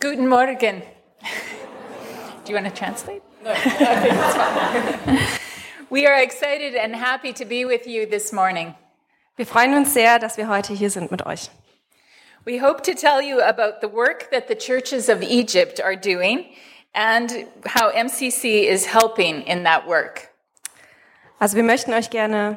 Guten 0.00 0.28
Morgen. 0.28 0.80
Do 2.44 2.52
you 2.52 2.54
want 2.54 2.66
to 2.66 2.72
translate? 2.72 3.20
No, 3.42 3.52
we 5.90 6.06
are 6.06 6.22
excited 6.22 6.76
and 6.76 6.94
happy 6.94 7.32
to 7.32 7.44
be 7.44 7.64
with 7.64 7.88
you 7.88 8.06
this 8.06 8.32
morning. 8.32 8.76
Wir 9.34 9.44
freuen 9.44 9.74
uns 9.74 9.92
sehr, 9.92 10.20
dass 10.20 10.36
wir 10.36 10.46
heute 10.46 10.72
hier 10.72 10.90
sind 10.90 11.10
mit 11.10 11.26
euch. 11.26 11.50
We 12.44 12.60
hope 12.60 12.84
to 12.84 12.94
tell 12.94 13.20
you 13.20 13.40
about 13.40 13.80
the 13.80 13.88
work 13.88 14.30
that 14.30 14.46
the 14.46 14.54
churches 14.54 15.08
of 15.08 15.20
Egypt 15.20 15.80
are 15.80 15.96
doing 15.96 16.44
and 16.94 17.48
how 17.66 17.90
MCC 17.90 18.68
is 18.68 18.86
helping 18.86 19.42
in 19.48 19.64
that 19.64 19.88
work. 19.88 20.28
Also 21.40 21.56
wir 21.56 21.64
möchten 21.64 21.92
euch 21.92 22.10
gerne, 22.10 22.56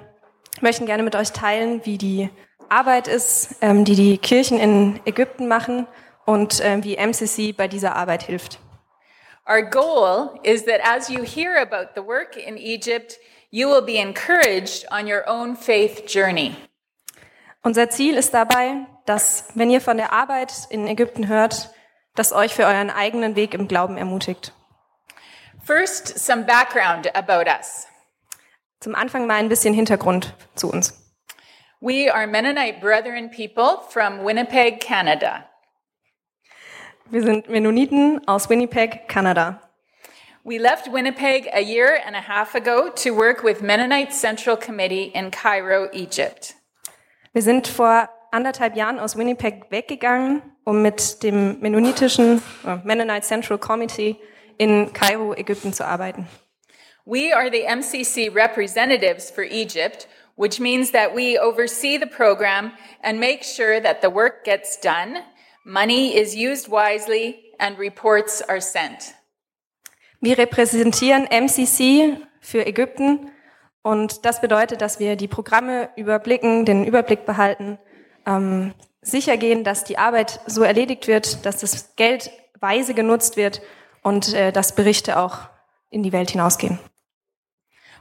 möchten 0.61 0.85
gerne 0.85 1.01
mit 1.01 1.15
euch 1.15 1.31
teilen, 1.31 1.83
wie 1.85 1.97
die 1.97 2.29
Arbeit 2.69 3.07
ist, 3.07 3.55
ähm, 3.61 3.83
die 3.83 3.95
die 3.95 4.19
Kirchen 4.19 4.59
in 4.59 4.99
Ägypten 5.05 5.47
machen 5.47 5.87
und 6.31 6.61
ähm, 6.63 6.83
wie 6.83 6.95
MCC 6.95 7.51
bei 7.51 7.67
dieser 7.67 7.95
Arbeit 7.95 8.23
hilft. 8.23 8.59
Our 9.45 9.63
goal 9.63 10.39
is 10.43 10.63
that 10.65 10.79
as 10.81 11.09
you 11.09 11.23
hear 11.23 11.57
about 11.57 11.91
the 11.95 12.01
work 12.01 12.37
in 12.37 12.57
Egypt, 12.57 13.17
you 13.49 13.67
will 13.67 13.81
be 13.81 13.97
encouraged 13.97 14.89
on 14.91 15.11
your 15.11 15.27
own 15.27 15.57
faith 15.57 16.05
journey. 16.07 16.55
Unser 17.63 17.89
Ziel 17.89 18.15
ist 18.15 18.33
dabei, 18.33 18.85
dass, 19.05 19.49
wenn 19.55 19.69
ihr 19.69 19.81
von 19.81 19.97
der 19.97 20.13
Arbeit 20.13 20.53
in 20.69 20.87
Ägypten 20.87 21.27
hört, 21.27 21.69
das 22.15 22.31
euch 22.31 22.53
für 22.53 22.65
euren 22.65 22.89
eigenen 22.89 23.35
Weg 23.35 23.53
im 23.53 23.67
Glauben 23.67 23.97
ermutigt. 23.97 24.53
First, 25.63 26.17
some 26.17 26.43
background 26.43 27.13
about 27.15 27.49
us. 27.49 27.87
Zum 28.79 28.95
Anfang 28.95 29.27
mal 29.27 29.35
ein 29.35 29.49
bisschen 29.49 29.73
Hintergrund 29.73 30.33
zu 30.55 30.71
uns. 30.71 30.97
We 31.81 32.11
are 32.13 32.25
Mennonite 32.25 32.79
Brethren 32.79 33.29
people 33.29 33.81
from 33.89 34.23
Winnipeg, 34.23 34.79
Canada. 34.79 35.50
Wir 37.11 37.23
sind 37.23 37.49
Mennoniten 37.49 38.25
aus 38.25 38.49
Winnipeg, 38.49 39.09
Kanada. 39.09 39.59
We 40.45 40.57
left 40.57 40.93
Winnipeg 40.93 41.45
a 41.51 41.59
year 41.59 41.99
and 42.07 42.15
a 42.15 42.21
half 42.21 42.55
ago 42.55 42.89
to 43.03 43.13
work 43.13 43.43
with 43.43 43.61
Mennonite 43.61 44.13
Central 44.13 44.55
Committee 44.55 45.11
in 45.13 45.29
Cairo, 45.29 45.89
Egypt. 45.91 46.55
Wir 47.33 47.41
sind 47.41 47.67
vor 47.67 48.07
anderthalb 48.31 48.77
Jahren 48.77 48.97
aus 48.97 49.17
Winnipeg 49.17 49.65
weggegangen, 49.71 50.41
um 50.63 50.81
mit 50.81 51.21
dem 51.21 51.59
mennonitischen 51.59 52.41
äh, 52.65 52.77
Mennonite 52.85 53.27
Central 53.27 53.59
Committee 53.59 54.15
in 54.57 54.93
Kairo, 54.93 55.33
Ägypten 55.33 55.73
zu 55.73 55.85
arbeiten. 55.85 56.29
We 57.03 57.35
are 57.35 57.51
the 57.51 57.65
MCC 57.65 58.33
representatives 58.33 59.29
for 59.29 59.43
Egypt, 59.43 60.07
which 60.37 60.61
means 60.61 60.91
that 60.91 61.13
we 61.13 61.37
oversee 61.37 61.97
the 61.97 62.07
program 62.07 62.71
and 63.03 63.19
make 63.19 63.43
sure 63.43 63.81
that 63.81 64.01
the 64.01 64.09
work 64.09 64.45
gets 64.45 64.79
done, 64.79 65.17
money 65.63 66.15
is 66.15 66.35
used 66.35 66.69
wisely, 66.69 67.51
and 67.59 67.77
reports 67.77 68.41
are 68.41 68.61
sent. 68.61 69.13
Wir 70.19 70.37
repräsentieren 70.37 71.25
MCC 71.25 72.17
für 72.41 72.65
Ägypten 72.65 73.31
und 73.81 74.25
das 74.25 74.41
bedeutet, 74.41 74.81
dass 74.81 74.99
wir 74.99 75.15
die 75.15 75.27
Programme 75.27 75.89
überblicken, 75.95 76.65
den 76.65 76.85
Überblick 76.85 77.25
behalten, 77.25 77.79
ähm, 78.25 78.73
sicher 79.01 79.37
gehen, 79.37 79.63
dass 79.63 79.83
die 79.83 79.97
Arbeit 79.97 80.39
so 80.45 80.63
erledigt 80.63 81.07
wird, 81.07 81.45
dass 81.45 81.59
das 81.59 81.95
Geld 81.95 82.29
weise 82.59 82.93
genutzt 82.93 83.37
wird 83.37 83.61
und 84.03 84.33
äh, 84.33 84.51
dass 84.51 84.75
Berichte 84.75 85.17
auch 85.17 85.39
in 85.89 86.03
die 86.03 86.11
Welt 86.11 86.31
hinausgehen. 86.31 86.79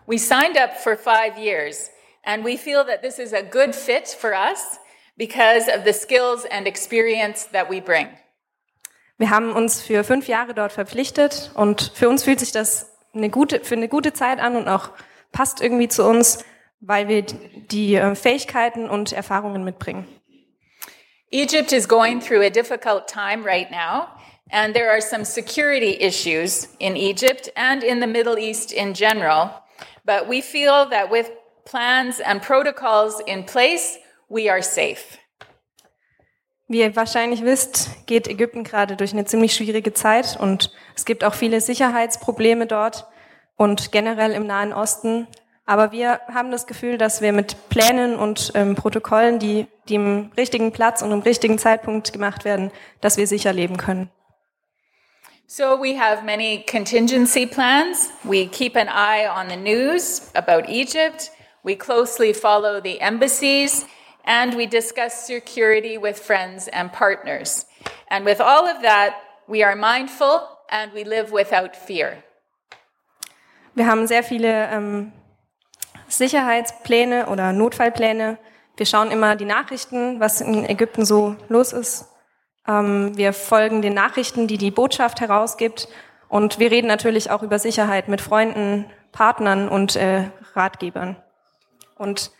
We 0.06 0.19
signed 0.19 0.58
up 0.58 0.77
for 0.77 0.97
five 0.97 1.38
years, 1.38 1.91
and 2.25 2.44
we 2.44 2.56
feel 2.58 2.84
that 2.84 3.03
this 3.03 3.19
is 3.19 3.33
a 3.33 3.42
good 3.42 3.75
fit 3.75 4.08
for 4.08 4.33
us 4.33 4.80
because 5.21 5.69
of 5.69 5.85
the 5.85 5.93
skills 5.93 6.47
and 6.51 6.67
experience 6.67 7.47
that 7.53 7.71
we 7.71 7.81
bring. 7.81 8.09
Wir 9.19 9.29
haben 9.29 9.53
uns 9.53 9.83
für 9.83 10.03
fünf 10.03 10.29
Jahre 10.29 10.55
dort 10.55 10.73
verpflichtet 10.73 11.51
und 11.55 11.93
für 11.95 12.09
uns 12.09 12.25
fühlt 12.25 12.41
sich 12.41 12.53
das 12.53 12.91
eine 13.15 13.29
gute, 13.29 13.61
für 13.61 13.75
eine 13.75 13.89
gute 13.89 14.15
Zeit 14.15 14.41
an 14.41 14.56
und 14.56 14.67
auch 14.67 14.89
passt 15.31 15.61
irgendwie 15.61 15.89
zu 15.89 16.05
uns, 16.05 16.43
weil 16.81 17.06
wir 17.09 17.22
die 17.22 17.97
äh, 17.97 18.15
Fähigkeiten 18.15 18.89
und 18.89 19.12
Erfahrungen 19.12 19.62
mitbringen. 19.62 20.06
Egypt 21.33 21.71
is 21.71 21.87
going 21.87 22.19
through 22.19 22.43
a 22.43 22.49
difficult 22.49 23.06
time 23.06 23.44
right 23.44 23.71
now, 23.71 24.09
and 24.50 24.75
there 24.75 24.91
are 24.91 25.03
some 25.03 25.27
security 25.27 25.99
issues 26.00 26.67
in 26.78 26.97
Egypt 26.97 27.53
and 27.56 27.84
in 27.84 28.00
the 28.00 28.06
Middle 28.06 28.39
East 28.39 28.73
in 28.73 28.94
general. 28.94 29.50
But 30.06 30.28
we 30.28 30.41
feel 30.41 30.89
that 30.89 31.11
with 31.11 31.31
plans 31.67 32.21
and 32.21 32.41
protocols 32.41 33.21
in 33.27 33.44
place, 33.44 33.99
we 34.31 34.49
are 34.49 34.62
safe. 34.62 35.19
Wie 36.70 36.82
ihr 36.82 36.94
wahrscheinlich 36.94 37.42
wisst, 37.44 38.06
geht 38.06 38.28
Ägypten 38.28 38.62
gerade 38.62 38.94
durch 38.94 39.12
eine 39.12 39.25
ziemlich 39.25 39.56
schwierige 39.56 39.92
Zeit 39.92 40.38
und 40.38 40.72
es 40.94 41.04
gibt 41.04 41.25
auch 41.25 41.34
viele 41.34 41.60
Sicherheitsprobleme 41.60 42.69
dort 42.69 43.08
und 43.56 43.91
generell 43.91 44.31
im 44.31 44.47
Nahen 44.47 44.72
Osten. 44.72 45.26
Aber 45.66 45.91
wir 45.91 46.20
haben 46.32 46.53
das 46.53 46.69
Gefühl, 46.69 46.97
dass 46.97 47.22
wir 47.22 47.32
mit 47.32 47.69
Plänen 47.70 48.14
und 48.14 48.53
ähm, 48.54 48.76
Protokollen, 48.76 49.41
die, 49.41 49.66
die 49.88 49.97
im 49.97 50.31
richtigen 50.36 50.70
Platz 50.70 51.03
und 51.03 51.10
im 51.10 51.19
richtigen 51.19 51.58
Zeitpunkt 51.58 52.12
gemacht 52.12 52.44
werden, 52.44 52.70
dass 53.00 53.16
wir 53.16 53.26
sicher 53.26 53.52
leben 53.52 53.76
können. 53.76 54.08
So 55.48 55.82
we 55.82 55.98
have 55.98 56.25
many 56.25 56.64
contingency 56.70 57.47
plans. 57.47 58.12
We 58.22 58.47
keep 58.47 58.76
an 58.76 58.87
eye 58.87 59.28
on 59.28 59.48
the 59.48 59.56
news 59.56 60.31
about 60.34 60.69
Egypt. 60.69 61.32
We 61.64 61.75
closely 61.75 62.32
follow 62.32 62.81
the 62.81 63.00
embassies 63.00 63.87
and 64.25 64.56
we 64.56 64.66
discuss 64.66 65.26
security 65.26 65.98
with 65.98 66.19
friends 66.19 66.69
and 66.69 66.92
partners. 66.92 67.66
And 68.10 68.25
with 68.25 68.41
all 68.41 68.66
of 68.66 68.82
that, 68.82 69.14
we 69.48 69.64
are 69.64 69.76
mindful 69.76 70.42
and 70.70 70.92
we 70.92 71.04
live 71.04 71.32
without 71.32 71.76
fear. 71.76 72.22
Wir 73.75 73.86
haben 73.86 74.06
sehr 74.06 74.22
viele 74.22 74.69
ähm, 74.70 75.12
Sicherheitspläne 76.08 77.26
oder 77.26 77.53
Notfallpläne. 77.53 78.38
Wir 78.76 78.86
schauen 78.86 79.10
immer 79.10 79.36
die 79.36 79.44
Nachrichten, 79.44 80.20
was 80.20 80.41
in 80.41 80.69
Ägypten 80.69 81.04
so 81.04 81.37
los 81.48 81.72
ist. 81.72 82.08
Ähm, 82.66 83.16
wir 83.16 83.32
folgen 83.32 83.82
den 83.82 83.94
Nachrichten, 83.94 84.47
die 84.47 84.58
die 84.58 84.70
Botschaft 84.70 85.20
herausgibt. 85.20 85.88
Und 86.28 86.58
wir 86.58 86.70
reden 86.70 86.87
natürlich 86.87 87.31
auch 87.31 87.42
über 87.42 87.58
Sicherheit 87.58 88.08
mit 88.08 88.20
Freunden, 88.20 88.91
Partnern 89.12 89.69
und 89.69 89.97
äh, 89.97 90.31
Ratgebern. 90.54 91.16
Und 91.97 92.31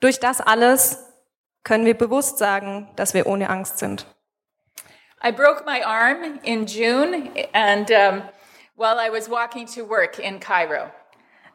durch 0.00 0.20
das 0.20 0.40
alles 0.40 1.13
können 1.64 1.86
wir 1.86 1.94
bewusst 1.94 2.38
sagen, 2.38 2.88
dass 2.96 3.14
wir 3.14 3.26
ohne 3.26 3.50
Angst 3.50 3.78
sind. 3.78 4.06
I 5.26 5.32
broke 5.32 5.64
my 5.64 5.82
arm 5.82 6.38
in 6.42 6.66
June 6.66 7.30
and 7.54 7.90
um, 7.90 8.22
while 8.76 8.98
I 8.98 9.10
was 9.10 9.30
walking 9.30 9.66
to 9.74 9.88
work 9.88 10.18
in 10.18 10.38
Cairo. 10.38 10.90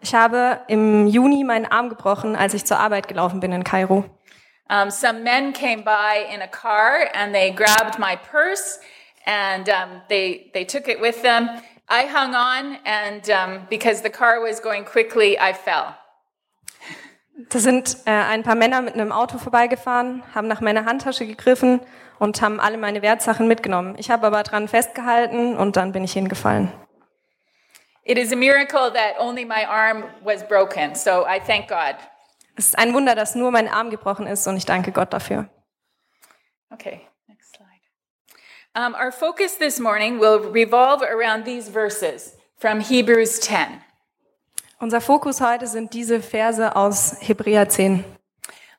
Ich 0.01 0.15
habe 0.15 0.61
im 0.67 1.07
Juni 1.07 1.43
meinen 1.43 1.65
Arm 1.65 1.89
gebrochen, 1.89 2.35
als 2.35 2.53
ich 2.53 2.65
zur 2.65 2.79
Arbeit 2.79 3.07
gelaufen 3.07 3.39
bin 3.39 3.51
in 3.51 3.63
Kairo. 3.63 4.05
Um, 4.69 4.89
some 4.89 5.23
men 5.23 5.53
came 5.53 5.83
by 5.83 6.25
in 6.33 6.41
a 6.41 6.47
car 6.47 7.09
and 7.13 7.33
they 7.33 7.51
grabbed 7.51 7.99
my 7.99 8.15
purse 8.15 8.79
and 9.25 9.67
um, 9.69 10.01
they, 10.09 10.49
they 10.53 10.63
took 10.63 10.87
it 10.87 10.99
with 11.01 11.21
them. 11.21 11.49
I 11.87 12.05
hung 12.05 12.33
on 12.35 12.77
and 12.85 13.29
um, 13.29 13.67
because 13.69 14.01
the 14.01 14.09
car 14.09 14.41
was 14.41 14.59
going 14.59 14.85
quickly, 14.85 15.37
I 15.39 15.53
fell. 15.53 15.95
Da 17.47 17.59
sind 17.59 17.97
äh, 18.05 18.11
ein 18.11 18.43
paar 18.43 18.55
Männer 18.55 18.81
mit 18.81 18.95
einem 18.95 19.13
Auto 19.13 19.37
vorbeigefahren, 19.37 20.23
haben 20.35 20.47
nach 20.49 20.59
meiner 20.59 20.83
Handtasche 20.83 21.25
gegriffen 21.25 21.79
und 22.19 22.41
haben 22.41 22.59
alle 22.59 22.77
meine 22.77 23.01
Wertsachen 23.01 23.47
mitgenommen. 23.47 23.95
Ich 23.97 24.11
habe 24.11 24.27
aber 24.27 24.43
dran 24.43 24.67
festgehalten 24.67 25.55
und 25.55 25.77
dann 25.77 25.93
bin 25.93 26.03
ich 26.03 26.11
hingefallen. 26.11 26.69
It 28.03 28.17
is 28.17 28.33
a 28.33 28.35
miracle 28.35 28.91
that 28.91 29.19
only 29.19 29.45
my 29.45 29.65
arm 29.65 30.03
was 30.21 30.45
broken, 30.45 30.95
so 30.95 31.25
I 31.25 31.39
thank 31.39 31.69
God. 31.69 31.95
Es 32.57 32.65
ist 32.65 32.77
ein 32.77 32.93
Wunder, 32.93 33.15
dass 33.15 33.35
nur 33.35 33.51
mein 33.51 33.69
Arm 33.69 33.89
gebrochen 33.89 34.27
ist 34.27 34.45
und 34.47 34.57
ich 34.57 34.65
danke 34.65 34.91
Gott 34.91 35.13
dafür. 35.13 35.47
Okay, 36.71 37.01
next 37.27 37.55
slide. 37.55 37.69
Um, 38.75 38.93
our 38.95 39.13
focus 39.13 39.57
this 39.57 39.79
morning 39.79 40.19
will 40.19 40.51
revolve 40.51 41.01
around 41.03 41.45
these 41.45 41.71
verses 41.71 42.35
from 42.57 42.81
Hebrews 42.81 43.39
10. 43.39 43.81
Unser 44.81 45.01
Fokus 45.01 45.41
heute 45.41 45.67
sind 45.67 45.93
diese 45.93 46.21
Verse 46.21 46.73
aus 46.73 47.17
Hebräer 47.19 47.67
10. 47.67 48.05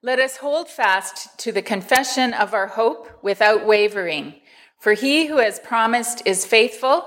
Let 0.00 0.18
us 0.18 0.40
hold 0.40 0.66
fast 0.66 1.28
to 1.44 1.52
the 1.52 1.60
confession 1.60 2.32
of 2.32 2.54
our 2.54 2.74
hope 2.74 3.06
without 3.22 3.66
wavering, 3.66 4.32
for 4.78 4.94
he 4.94 5.30
who 5.30 5.36
has 5.36 5.60
promised 5.60 6.26
is 6.26 6.46
faithful, 6.46 7.02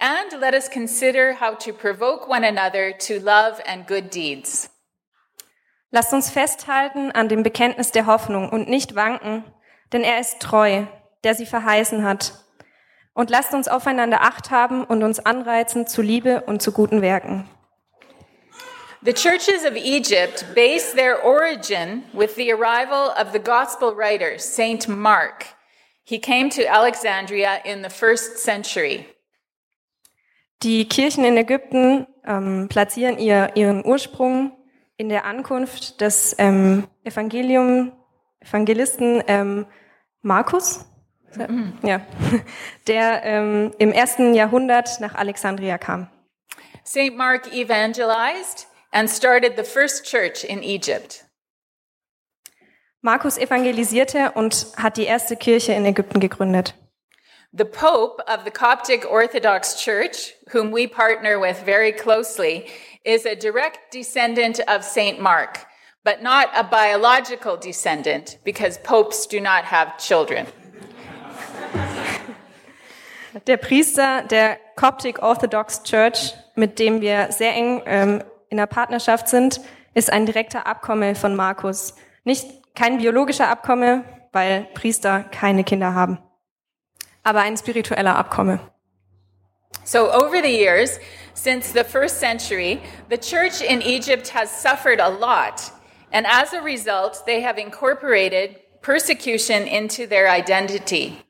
and 0.00 0.40
let 0.40 0.52
us 0.52 0.68
consider 0.68 1.36
how 1.40 1.56
to 1.56 1.72
provoke 1.72 2.28
one 2.28 2.44
another 2.44 2.92
to 2.98 3.20
love 3.20 3.62
and 3.66 3.86
good 3.86 4.12
deeds. 4.12 4.68
Lasst 5.92 6.12
uns 6.12 6.28
festhalten 6.28 7.12
an 7.12 7.28
dem 7.28 7.44
Bekenntnis 7.44 7.92
der 7.92 8.06
Hoffnung 8.06 8.48
und 8.48 8.68
nicht 8.68 8.96
wanken, 8.96 9.44
denn 9.92 10.02
er 10.02 10.18
ist 10.18 10.40
treu, 10.40 10.86
der 11.22 11.36
sie 11.36 11.46
verheißen 11.46 12.02
hat. 12.02 12.32
Und 13.12 13.30
lasst 13.30 13.54
uns 13.54 13.68
aufeinander 13.68 14.22
Acht 14.22 14.50
haben 14.50 14.82
und 14.82 15.04
uns 15.04 15.24
anreizen 15.24 15.86
zu 15.86 16.02
Liebe 16.02 16.40
und 16.46 16.62
zu 16.62 16.72
guten 16.72 17.00
Werken. 17.00 17.48
The 19.04 19.12
churches 19.12 19.64
of 19.64 19.76
Egypt 19.76 20.46
base 20.54 20.94
their 20.94 21.20
origin 21.20 22.04
with 22.14 22.36
the 22.36 22.52
arrival 22.52 23.12
of 23.18 23.32
the 23.32 23.38
gospel 23.38 23.94
writer, 23.94 24.38
Saint 24.38 24.88
Mark, 24.88 25.54
He 26.06 26.18
came 26.18 26.50
to 26.50 26.66
Alexandria 26.66 27.62
in 27.64 27.82
the 27.82 27.88
first 27.88 28.38
century. 28.38 29.06
Die 30.62 30.84
Kirchen 30.86 31.24
in 31.24 31.36
Ägypten 31.36 32.06
ähm, 32.26 32.68
platzieren 32.68 33.18
ihr, 33.18 33.52
ihren 33.54 33.84
Ursprung 33.84 34.52
in 34.98 35.08
der 35.08 35.24
Ankunft 35.24 36.02
des 36.02 36.34
ähm, 36.38 36.86
Evangelium, 37.04 37.92
Evangelisten 38.40 39.22
ähm, 39.26 39.66
Markus, 40.20 40.84
mhm. 41.36 41.78
ja, 41.82 42.02
der 42.86 43.22
ähm, 43.24 43.74
im 43.78 43.92
ersten 43.92 44.34
Jahrhundert 44.34 45.00
nach 45.00 45.14
Alexandria 45.14 45.78
kam. 45.78 46.08
St. 46.84 47.14
Mark 47.16 47.50
evangelized 47.54 48.66
and 48.94 49.10
started 49.10 49.56
the 49.56 49.64
first 49.64 50.06
church 50.06 50.44
in 50.44 50.62
Egypt. 50.62 51.24
Markus 53.02 53.36
evangelisierte 53.36 54.32
und 54.34 54.66
hat 54.78 54.96
die 54.96 55.04
erste 55.04 55.36
Kirche 55.36 55.72
in 55.74 55.84
Ägypten 55.84 56.20
gegründet. 56.20 56.72
The 57.52 57.66
Pope 57.66 58.22
of 58.26 58.44
the 58.44 58.50
Coptic 58.50 59.04
Orthodox 59.04 59.76
Church, 59.76 60.32
whom 60.52 60.72
we 60.72 60.86
partner 60.88 61.38
with 61.38 61.62
very 61.64 61.92
closely, 61.92 62.66
is 63.04 63.26
a 63.26 63.36
direct 63.36 63.92
descendant 63.92 64.60
of 64.66 64.82
St. 64.82 65.20
Mark, 65.20 65.66
but 66.02 66.22
not 66.22 66.48
a 66.56 66.64
biological 66.64 67.56
descendant 67.58 68.38
because 68.44 68.78
popes 68.78 69.26
do 69.26 69.40
not 69.40 69.64
have 69.64 69.98
children. 69.98 70.46
Der 73.46 73.56
Priester 73.58 74.22
der 74.22 74.58
Coptic 74.76 75.20
Orthodox 75.22 75.82
Church, 75.82 76.32
mit 76.54 76.78
dem 76.78 77.00
wir 77.00 77.30
sehr 77.32 77.52
eng 77.52 77.82
ähm, 77.84 78.24
in 78.54 78.58
der 78.58 78.66
Partnerschaft 78.66 79.26
sind, 79.26 79.60
ist 79.94 80.12
ein 80.12 80.26
direkter 80.26 80.64
Abkomme 80.68 81.16
von 81.16 81.34
Markus. 81.34 81.96
Nicht 82.22 82.46
kein 82.76 82.98
biologischer 82.98 83.48
Abkomme, 83.48 84.04
weil 84.30 84.68
Priester 84.74 85.24
keine 85.24 85.64
Kinder 85.64 85.92
haben, 85.92 86.18
aber 87.24 87.40
ein 87.40 87.56
spiritueller 87.56 88.14
Abkomme. 88.14 88.60
So, 89.82 90.08
over 90.12 90.40
the 90.40 90.56
years, 90.56 91.00
since 91.34 91.72
the 91.72 91.82
first 91.82 92.20
century, 92.20 92.78
the 93.10 93.18
church 93.18 93.60
in 93.60 93.82
Egypt 93.82 94.32
has 94.32 94.62
suffered 94.62 95.00
a 95.00 95.08
lot. 95.08 95.72
And 96.12 96.24
as 96.24 96.52
a 96.52 96.62
result, 96.62 97.24
they 97.26 97.42
have 97.42 97.60
incorporated 97.60 98.60
persecution 98.82 99.66
into 99.66 100.06
their 100.06 100.30
identity. 100.30 101.24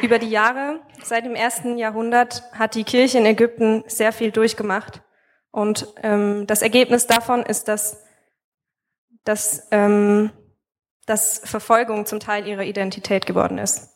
Über 0.00 0.18
die 0.18 0.30
Jahre, 0.30 0.80
seit 1.02 1.24
dem 1.24 1.34
ersten 1.34 1.76
Jahrhundert, 1.76 2.42
hat 2.52 2.74
die 2.74 2.84
Kirche 2.84 3.18
in 3.18 3.26
Ägypten 3.26 3.82
sehr 3.88 4.12
viel 4.12 4.30
durchgemacht. 4.30 5.02
Und 5.50 5.88
ähm, 6.02 6.46
das 6.46 6.62
Ergebnis 6.62 7.06
davon 7.06 7.42
ist, 7.42 7.66
dass, 7.66 8.04
dass, 9.24 9.66
ähm, 9.72 10.30
dass 11.06 11.40
Verfolgung 11.44 12.06
zum 12.06 12.20
Teil 12.20 12.46
ihrer 12.46 12.62
Identität 12.62 13.26
geworden 13.26 13.58
ist. 13.58 13.88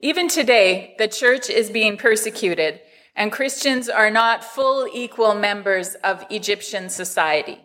Even 0.00 0.28
today, 0.28 0.94
the 0.98 1.08
church 1.08 1.48
is 1.48 1.72
being 1.72 1.96
persecuted, 1.96 2.80
and 3.14 3.32
Christians 3.32 3.88
are 3.88 4.10
not 4.10 4.42
full 4.42 4.86
equal 4.92 5.34
members 5.34 5.96
of 6.02 6.26
Egyptian 6.28 6.90
society. 6.90 7.56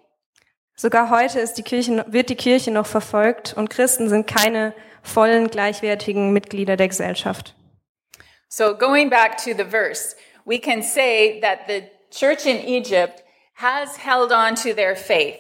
Sogar 0.76 1.10
heute 1.10 1.40
ist 1.40 1.56
die 1.56 1.64
Kirche, 1.64 2.06
wird 2.08 2.30
die 2.30 2.36
Kirche 2.36 2.70
noch 2.70 2.86
verfolgt 2.86 3.56
und 3.58 3.72
Christen 3.72 4.10
sind 4.10 4.28
keine 4.28 4.76
vollen, 5.08 5.50
gleichwertigen 5.50 6.32
Mitglieder 6.32 6.78
der 6.78 6.88
Gesellschaft. 6.88 7.56
So, 8.50 8.76
going 8.76 9.10
back 9.10 9.38
to 9.38 9.54
the 9.54 9.66
verse, 9.66 10.16
we 10.46 10.60
can 10.60 10.82
say 10.82 11.40
that 11.42 11.68
the 11.68 11.84
church 12.12 12.46
in 12.46 12.58
Egypt 12.66 13.24
has 13.56 13.98
held 13.98 14.32
on 14.32 14.56
to 14.56 14.74
their 14.74 14.96
faith, 14.96 15.40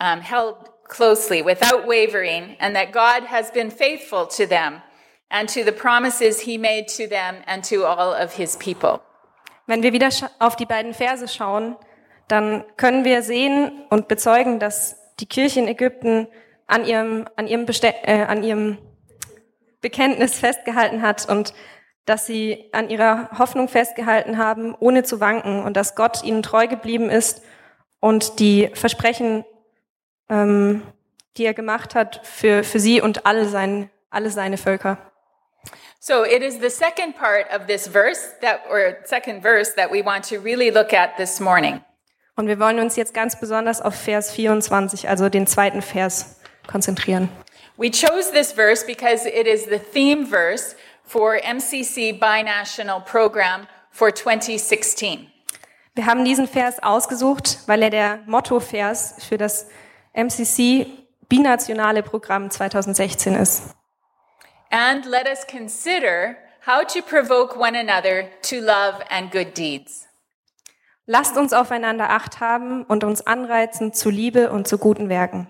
um, 0.00 0.20
held 0.20 0.56
closely 0.88 1.42
without 1.42 1.86
wavering, 1.86 2.56
and 2.60 2.76
that 2.76 2.92
God 2.92 3.24
has 3.24 3.50
been 3.50 3.70
faithful 3.70 4.26
to 4.36 4.46
them 4.46 4.82
and 5.30 5.48
to 5.48 5.64
the 5.64 5.72
promises 5.72 6.40
he 6.40 6.58
made 6.58 6.86
to 6.88 7.08
them 7.08 7.36
and 7.46 7.64
to 7.64 7.84
all 7.84 8.14
of 8.14 8.34
his 8.34 8.56
people. 8.56 9.00
Wenn 9.66 9.82
wir 9.82 9.92
wieder 9.92 10.10
auf 10.38 10.54
die 10.54 10.66
beiden 10.66 10.94
Verse 10.94 11.26
schauen, 11.26 11.76
dann 12.28 12.64
können 12.76 13.04
wir 13.04 13.22
sehen 13.22 13.84
und 13.90 14.06
bezeugen, 14.06 14.60
dass 14.60 14.96
die 15.18 15.26
Kirche 15.26 15.60
in 15.60 15.68
Ägypten 15.68 16.28
an 16.66 16.84
ihrem, 16.84 17.28
an 17.36 17.46
ihrem, 17.46 17.66
Beste 17.66 17.88
äh, 18.04 18.22
an 18.22 18.44
ihrem 18.44 18.78
Bekenntnis 19.80 20.38
festgehalten 20.38 21.02
hat 21.02 21.28
und 21.28 21.54
dass 22.04 22.26
sie 22.26 22.68
an 22.72 22.88
ihrer 22.88 23.30
Hoffnung 23.36 23.68
festgehalten 23.68 24.38
haben, 24.38 24.74
ohne 24.78 25.02
zu 25.02 25.20
wanken 25.20 25.62
und 25.62 25.76
dass 25.76 25.96
Gott 25.96 26.22
ihnen 26.22 26.42
treu 26.42 26.68
geblieben 26.68 27.10
ist 27.10 27.42
und 28.00 28.38
die 28.38 28.70
Versprechen, 28.74 29.44
ähm, 30.30 30.82
die 31.36 31.44
er 31.44 31.54
gemacht 31.54 31.94
hat, 31.94 32.20
für, 32.24 32.62
für 32.62 32.78
sie 32.78 33.00
und 33.00 33.26
alle, 33.26 33.48
sein, 33.48 33.90
alle 34.10 34.30
seine 34.30 34.56
Völker. 34.56 34.98
So 35.98 36.24
it 36.24 36.42
is 36.42 36.60
the 36.60 36.70
second 36.70 37.16
part 37.16 37.52
of 37.52 37.66
this 37.66 37.88
verse 37.88 38.20
that, 38.40 38.60
or 38.70 38.98
second 39.04 39.42
verse 39.42 39.74
that 39.74 39.90
we 39.90 40.04
want 40.04 40.28
to 40.28 40.36
really 40.40 40.70
look 40.70 40.92
at 40.92 41.16
this 41.16 41.40
morning. 41.40 41.80
Und 42.36 42.46
wir 42.46 42.60
wollen 42.60 42.78
uns 42.78 42.96
jetzt 42.96 43.14
ganz 43.14 43.40
besonders 43.40 43.80
auf 43.80 43.94
Vers 43.94 44.30
24, 44.30 45.08
also 45.08 45.28
den 45.28 45.46
zweiten 45.46 45.82
Vers, 45.82 46.38
konzentrieren. 46.68 47.28
We 47.78 47.90
chose 47.90 48.30
this 48.30 48.52
verse 48.52 48.82
because 48.86 49.26
it 49.26 49.46
is 49.46 49.66
the 49.66 49.78
theme 49.78 50.26
verse 50.26 50.74
for 51.04 51.38
MCC 51.38 52.18
Binational 52.18 53.04
Program 53.04 53.66
for 53.90 54.10
2016. 54.10 55.30
Wir 55.94 56.06
haben 56.06 56.24
diesen 56.24 56.46
Vers 56.46 56.82
ausgesucht, 56.82 57.58
weil 57.66 57.82
er 57.82 57.90
der 57.90 58.18
Mottovers 58.26 59.16
für 59.26 59.36
das 59.36 59.66
MCC 60.14 60.86
binationale 61.28 62.02
Programm 62.02 62.50
2016 62.50 63.34
ist. 63.34 63.74
And 64.70 65.04
let 65.04 65.28
us 65.28 65.46
consider 65.46 66.36
how 66.66 66.82
to 66.82 67.02
provoke 67.02 67.58
one 67.58 67.76
another 67.78 68.28
to 68.42 68.56
love 68.56 69.04
and 69.10 69.30
good 69.30 69.56
deeds. 69.56 70.06
Lasst 71.04 71.36
uns 71.36 71.52
aufeinander 71.52 72.10
Acht 72.10 72.40
haben 72.40 72.84
und 72.84 73.04
uns 73.04 73.26
anreizen 73.26 73.92
zu 73.92 74.10
Liebe 74.10 74.50
und 74.50 74.66
zu 74.66 74.78
guten 74.78 75.08
Werken. 75.08 75.46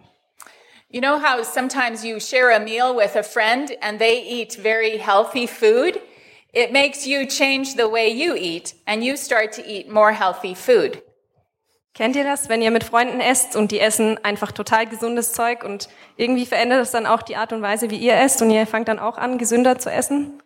You 0.97 1.03
know 1.03 1.19
how 1.19 1.43
sometimes 1.43 2.07
you 2.07 2.19
share 2.19 2.53
a 2.53 2.59
meal 2.59 2.97
with 2.97 3.17
a 3.17 3.23
friend 3.23 3.71
and 3.83 3.99
they 3.99 4.23
eat 4.23 4.55
very 4.55 4.97
healthy 4.97 5.47
food? 5.47 6.01
It 6.55 6.73
makes 6.73 7.07
you 7.07 7.27
change 7.27 7.75
the 7.75 7.87
way 7.87 8.09
you 8.09 8.35
eat 8.35 8.73
and 8.87 9.05
you 9.05 9.19
start 9.19 9.53
to 9.57 9.63
eat 9.71 9.91
more 9.91 10.13
healthy 10.13 10.55
food. 10.55 11.03
Kennt 11.93 12.17
ihr 12.17 12.25
das, 12.25 12.49
wenn 12.49 12.63
ihr 12.63 12.71
mit 12.71 12.83
Freunden 12.83 13.21
esst 13.21 13.57
und 13.57 13.73
die 13.73 13.81
essen 13.81 14.17
einfach 14.25 14.53
total 14.53 14.87
gesundes 14.87 15.35
Zeug 15.35 15.65
und 15.65 15.91
irgendwie 16.17 16.47
verändert 16.47 16.81
es 16.81 16.93
dann 16.93 17.05
auch 17.05 17.21
die 17.21 17.37
Art 17.37 17.53
und 17.53 17.61
Weise, 17.61 17.91
wie 17.91 17.99
ihr 17.99 18.15
esst 18.15 18.41
und 18.41 18.51
ihr 18.51 18.67
fangt 18.67 18.89
dann 18.89 18.99
auch 18.99 19.19
an, 19.19 19.37
gesünder 19.37 19.79
zu 19.79 19.91
essen? 19.91 20.43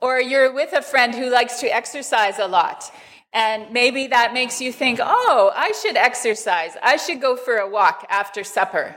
Or 0.00 0.18
you're 0.18 0.52
with 0.52 0.72
a 0.72 0.82
friend 0.82 1.14
who 1.14 1.30
likes 1.30 1.60
to 1.60 1.66
exercise 1.66 2.42
a 2.42 2.46
lot. 2.46 2.90
And 3.32 3.70
maybe 3.70 4.08
that 4.08 4.32
makes 4.32 4.60
you 4.60 4.72
think, 4.72 4.98
oh, 5.00 5.52
I 5.54 5.72
should 5.72 5.96
exercise. 5.96 6.76
I 6.82 6.98
should 6.98 7.20
go 7.20 7.36
for 7.36 7.58
a 7.58 7.70
walk 7.70 8.04
after 8.10 8.42
supper. 8.42 8.96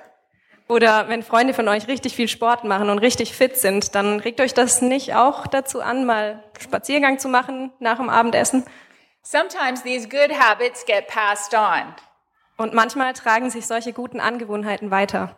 Oder 0.72 1.10
wenn 1.10 1.22
Freunde 1.22 1.54
von 1.54 1.68
euch 1.68 1.90
richtig 1.90 2.16
viel 2.16 2.30
Sport 2.30 2.63
machen 2.63 2.90
und 2.90 3.00
richtig 3.00 3.36
fit 3.36 3.58
sind, 3.58 3.94
dann 3.94 4.22
regt 4.22 4.40
euch 4.40 4.54
das 4.54 4.82
nicht 4.82 5.13
auch 5.13 5.46
dazu 5.46 5.82
an, 5.82 6.06
mal 6.06 6.46
Spaziergang 6.62 7.20
zu 7.20 7.28
machen 7.28 7.74
nach 7.80 7.98
dem 7.98 8.10
Abendessen? 8.10 8.63
Sometimes 9.22 9.84
these 9.84 10.08
good 10.08 10.32
habits 10.32 10.86
get 10.86 11.08
passed 11.08 11.54
on. 11.54 11.94
Und 12.56 12.74
manchmal 12.74 13.12
tragen 13.12 13.50
sich 13.50 13.68
solche 13.68 13.92
guten 13.92 14.22
Angewohnheiten 14.22 14.92
weiter. 14.92 15.36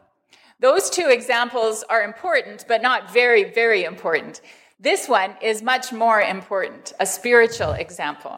Those 0.62 0.92
two 0.92 1.10
examples 1.10 1.84
are 1.90 2.04
important, 2.04 2.68
but 2.68 2.84
not 2.84 3.10
very, 3.12 3.52
very 3.56 3.86
important. 3.86 4.40
This 4.78 5.10
one 5.10 5.36
is 5.42 5.63
much 5.63 5.92
more 5.92 6.22
important, 6.22 6.94
a 7.00 7.08
spiritual 7.08 7.74
example. 7.74 8.38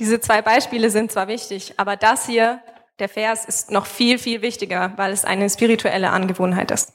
Diese 0.00 0.18
zwei 0.18 0.42
Beispiele 0.42 0.90
sind 0.90 1.12
zwar 1.12 1.28
wichtig, 1.28 1.74
aber 1.76 1.96
das 1.96 2.26
hier, 2.26 2.60
der 2.98 3.08
Vers, 3.08 3.44
ist 3.44 3.70
noch 3.70 3.86
viel, 3.86 4.18
viel 4.18 4.42
wichtiger, 4.42 4.92
weil 4.96 5.12
es 5.12 5.24
eine 5.24 5.50
spirituelle 5.50 6.10
Angewohnheit 6.10 6.70
ist. 6.70 6.92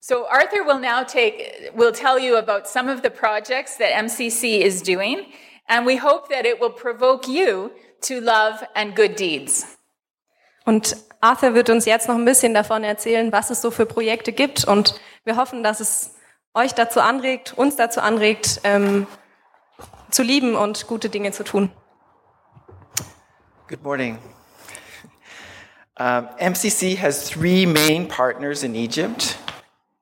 So 0.00 0.26
Arthur 0.28 0.66
will 0.66 0.80
now 0.80 1.04
take, 1.04 1.72
will 1.74 1.92
tell 1.92 2.18
you 2.18 2.36
about 2.36 2.66
some 2.66 2.90
of 2.90 3.02
the 3.02 3.10
projects 3.10 3.76
that 3.76 3.90
MCC 3.90 4.62
is 4.62 4.82
doing, 4.82 5.26
and 5.66 5.86
we 5.86 6.00
hope 6.00 6.28
that 6.30 6.46
it 6.46 6.58
will 6.58 6.70
provoke 6.70 7.28
you 7.28 7.70
to 8.00 8.14
love 8.20 8.66
and 8.74 8.96
good 8.96 9.18
deeds. 9.18 9.66
Und 10.64 10.96
Arthur 11.20 11.54
wird 11.54 11.68
uns 11.68 11.84
jetzt 11.84 12.08
noch 12.08 12.14
ein 12.14 12.24
bisschen 12.24 12.54
davon 12.54 12.82
erzählen, 12.82 13.30
was 13.30 13.50
es 13.50 13.60
so 13.60 13.70
für 13.70 13.84
Projekte 13.84 14.32
gibt, 14.32 14.64
und 14.64 14.98
wir 15.24 15.36
hoffen, 15.36 15.62
dass 15.62 15.80
es 15.80 16.14
euch 16.54 16.74
dazu 16.74 17.00
anregt, 17.00 17.52
uns 17.56 17.76
dazu 17.76 18.00
anregt, 18.00 18.60
ähm, 18.64 19.06
zu 20.10 20.22
lieben 20.22 20.56
und 20.56 20.86
gute 20.86 21.10
Dinge 21.10 21.32
zu 21.32 21.44
tun. 21.44 21.70
Good 23.68 23.82
morning. 23.82 24.18
Um, 26.00 26.28
MCC 26.40 26.96
has 26.96 27.28
three 27.28 27.66
main 27.66 28.08
partners 28.08 28.62
in 28.64 28.74
Egypt 28.74 29.36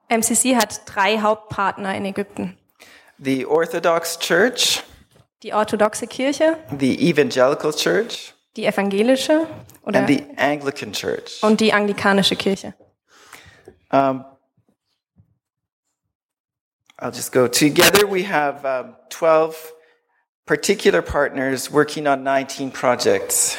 MCC 0.08 0.54
hat 0.54 0.80
drei 0.86 1.18
Hauptpartner 1.18 1.92
in 1.96 2.06
Ägypten. 2.06 2.56
the 3.18 3.44
Orthodox 3.44 4.16
Church, 4.16 4.82
Die 5.42 5.52
orthodoxe 5.52 6.06
Kirche, 6.06 6.56
the 6.78 7.08
Evangelical 7.10 7.72
Church, 7.72 8.32
die 8.56 8.66
evangelische 8.66 9.46
oder, 9.82 9.98
and 9.98 10.08
the 10.08 10.24
Anglican 10.36 10.92
Church. 10.92 11.42
und 11.42 11.58
die 11.60 11.72
anglikanische 11.72 12.36
Kirche. 12.36 12.74
Um, 13.90 14.24
I'll 17.00 17.10
just 17.10 17.32
go. 17.32 17.48
Together 17.48 18.06
we 18.06 18.22
have 18.22 18.64
um, 18.64 18.94
12 19.10 19.72
particular 20.46 21.02
partners 21.02 21.70
working 21.72 22.06
on 22.06 22.22
19 22.22 22.70
projects. 22.70 23.58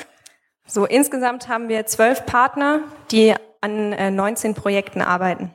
So 0.70 0.86
insgesamt 0.86 1.48
haben 1.48 1.68
wir 1.68 1.88
zwölf 1.88 2.28
Partner, 2.28 2.84
die 3.10 3.34
an 3.60 3.92
äh, 3.92 4.12
19 4.12 4.54
Projekten 4.54 5.02
arbeiten. 5.02 5.52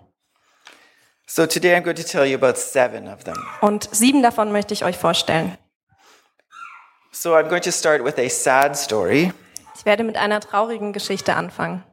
So 1.26 1.46
today 1.46 1.76
I'm 1.76 1.82
going 1.82 1.96
to 1.96 2.02
tell 2.02 2.24
you 2.24 2.36
about 2.36 2.58
seven 2.58 3.06
of 3.06 3.22
them. 3.22 3.36
Und 3.60 3.88
sieben 3.92 4.22
davon 4.24 4.50
möchte 4.50 4.74
ich 4.74 4.84
euch 4.84 4.98
vorstellen. 4.98 5.56
So 7.12 7.36
I'm 7.36 7.48
going 7.48 7.62
to 7.62 7.70
start 7.70 8.04
with 8.04 8.18
a 8.18 8.28
sad 8.28 8.76
story. 8.76 9.32
Ich 9.76 9.86
werde 9.86 10.02
mit 10.02 10.16
einer 10.16 10.40
traurigen 10.40 10.92
Geschichte 10.92 11.36
anfangen. 11.36 11.84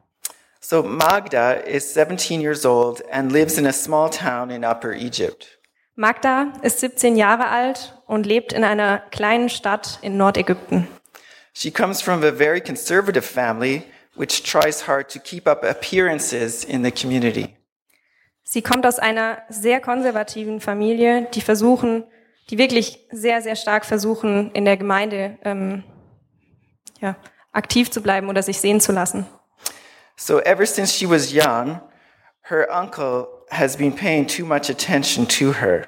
So 0.60 0.82
Magda 0.82 1.52
is 1.52 1.94
17 1.94 2.40
years 2.40 2.66
old 2.66 3.02
and 3.12 3.30
lives 3.30 3.56
in 3.56 3.66
a 3.66 3.72
small 3.72 4.10
town 4.10 4.50
in 4.50 4.64
Upper 4.64 4.92
Egypt. 4.92 5.60
Magda 5.94 6.52
ist 6.62 6.80
17 6.80 7.16
Jahre 7.16 7.48
alt 7.48 8.02
und 8.06 8.26
lebt 8.26 8.52
in 8.52 8.64
einer 8.64 8.98
kleinen 8.98 9.48
Stadt 9.48 10.00
in 10.02 10.16
Nordägypten. 10.16 10.88
She 11.52 11.70
comes 11.70 12.00
from 12.00 12.22
a 12.24 12.30
very 12.30 12.60
conservative 12.60 13.24
family 13.24 13.84
which 14.14 14.42
tries 14.42 14.86
hard 14.86 15.08
to 15.10 15.18
keep 15.18 15.46
up 15.46 15.64
appearances 15.64 16.64
in 16.64 16.84
the 16.84 16.90
community. 16.90 17.56
Sie 18.42 18.62
kommt 18.62 18.86
aus 18.86 18.98
einer 18.98 19.42
sehr 19.48 19.80
konservativen 19.80 20.60
Familie, 20.60 21.28
die 21.32 21.40
versuchen, 21.40 22.04
die 22.50 22.58
wirklich 22.58 23.06
sehr, 23.10 23.40
sehr 23.40 23.56
stark 23.56 23.84
versuchen, 23.84 24.50
in 24.52 24.64
der 24.64 24.76
Gemeinde 24.76 25.38
ähm, 25.42 25.84
ja, 27.00 27.16
aktiv 27.52 27.90
zu 27.90 28.02
bleiben 28.02 28.28
oder 28.28 28.42
sich 28.42 28.60
sehen 28.60 28.80
zu 28.80 28.92
lassen. 28.92 29.26
So 30.16 30.40
ever 30.40 30.66
since 30.66 30.92
she 30.92 31.08
was 31.08 31.32
young, 31.32 31.80
her 32.42 32.68
uncle 32.70 33.26
has 33.50 33.76
been 33.76 33.94
paying 33.94 34.26
too 34.26 34.44
much 34.44 34.68
attention 34.68 35.26
to 35.28 35.54
her. 35.54 35.86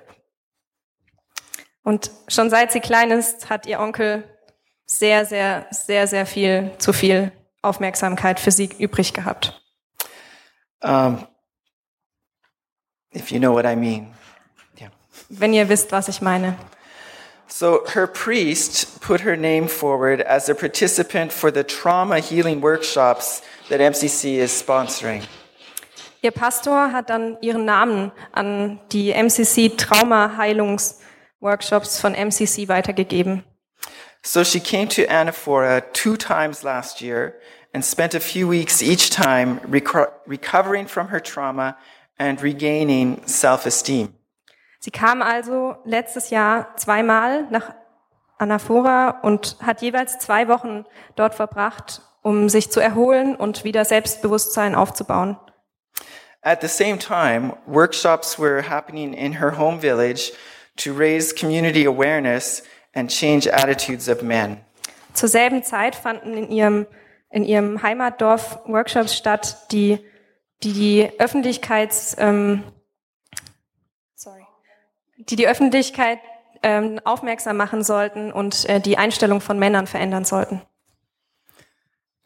Und 1.83 2.11
schon 2.29 2.49
seit 2.49 2.73
sie 2.73 2.81
klein 2.81 3.11
ist, 3.11 3.51
hat 3.51 3.67
ihr 3.67 3.79
Onkel 3.79 4.25
sehr, 4.87 5.25
sehr, 5.25 5.67
sehr, 5.71 6.07
sehr 6.07 6.27
viel 6.27 6.73
zu 6.79 6.93
viel 6.93 7.33
Aufmerksamkeit 7.63 8.41
für 8.41 8.51
sie 8.51 8.69
übrig 8.79 9.15
gehabt. 9.15 9.61
Um, 10.83 11.27
if 13.15 13.31
you 13.31 13.39
know 13.39 13.55
what 13.55 13.65
I 13.65 13.75
mean. 13.75 14.13
Yeah. 14.79 14.91
Wenn 15.29 15.55
ihr 15.55 15.69
wisst, 15.69 15.93
was 15.93 16.09
ich 16.09 16.21
meine. 16.21 16.57
So 17.47 17.85
her 17.95 18.07
priest 18.07 19.01
put 19.01 19.23
her 19.23 19.37
name 19.37 19.69
forward 19.69 20.27
as 20.27 20.49
a 20.49 20.55
participant 20.55 21.31
for 21.33 21.53
the 21.53 21.63
trauma 21.63 22.17
healing 22.17 22.63
workshops 22.63 23.43
that 23.69 23.81
MCC 23.81 24.39
is 24.39 24.59
sponsoring. 24.59 25.23
Ihr 26.23 26.31
Pastor 26.31 26.93
hat 26.93 27.11
dann 27.11 27.37
ihren 27.43 27.67
Namen 27.67 28.11
an 28.33 28.81
die 28.93 29.13
MCC 29.13 29.77
Trauma-Heilungs-Workshops 29.77 32.01
von 32.01 32.15
MCC 32.15 32.69
weitergegeben. 32.69 33.45
So 34.27 34.43
she 34.43 34.59
came 34.59 34.89
to 34.89 35.07
Anaphora 35.07 35.83
two 35.93 36.17
times 36.17 36.65
last 36.65 37.03
year 37.03 37.35
and 37.75 37.85
spent 37.85 38.15
a 38.15 38.21
few 38.21 38.49
weeks 38.49 38.83
each 38.83 39.11
time 39.11 39.61
reco- 39.61 40.11
recovering 40.27 40.87
from 40.87 41.09
her 41.09 41.21
trauma 41.21 41.77
and 42.19 42.41
regaining 42.41 43.21
self-esteem. 43.27 44.15
Sie 44.81 44.91
kam 44.91 45.21
also 45.21 45.77
letztes 45.85 46.31
Jahr 46.31 46.75
zweimal 46.77 47.47
nach 47.51 47.75
Anaphora 48.39 49.21
und 49.23 49.57
hat 49.61 49.83
jeweils 49.83 50.19
zwei 50.19 50.49
Wochen 50.49 50.87
dort 51.17 51.35
verbracht, 51.35 52.01
um 52.23 52.49
sich 52.49 52.71
zu 52.71 52.81
erholen 52.81 53.37
und 53.37 53.65
wieder 53.65 53.85
Selbstbewusstsein 53.85 54.75
aufzubauen. 54.75 55.37
At 56.41 56.63
the 56.63 56.69
same 56.69 56.99
time, 56.99 57.55
workshops 57.67 58.39
were 58.39 58.63
happening 58.63 59.13
in 59.13 59.39
her 59.39 59.59
home 59.59 59.81
village 59.81 60.33
to 60.77 60.95
raise 60.95 61.35
community 61.35 61.87
awareness 61.87 62.63
and 62.95 63.11
change 63.11 63.51
attitudes 63.53 64.09
of 64.09 64.23
men. 64.23 64.59
Zur 65.13 65.29
selben 65.29 65.63
Zeit 65.63 65.95
fanden 65.95 66.35
in 66.35 66.51
ihrem, 66.51 66.87
in 67.31 67.45
ihrem 67.45 67.83
Heimatdorf 67.83 68.59
Workshops 68.67 69.17
statt, 69.17 69.71
die 69.73 69.99
die, 70.65 70.73
die 70.73 71.21
Öffentlichkeits, 71.21 72.17
ähm, 72.19 72.65
sorry, 74.15 74.45
die 75.17 75.37
die 75.37 75.47
Öffentlichkeit 75.47 76.19
ähm, 76.63 77.01
aufmerksam 77.05 77.57
machen 77.57 77.85
sollten 77.85 78.33
und 78.33 78.69
äh, 78.69 78.81
die 78.81 78.97
Einstellung 78.97 79.41
von 79.41 79.59
Männern 79.59 79.87
verändern 79.87 80.25
sollten. 80.25 80.63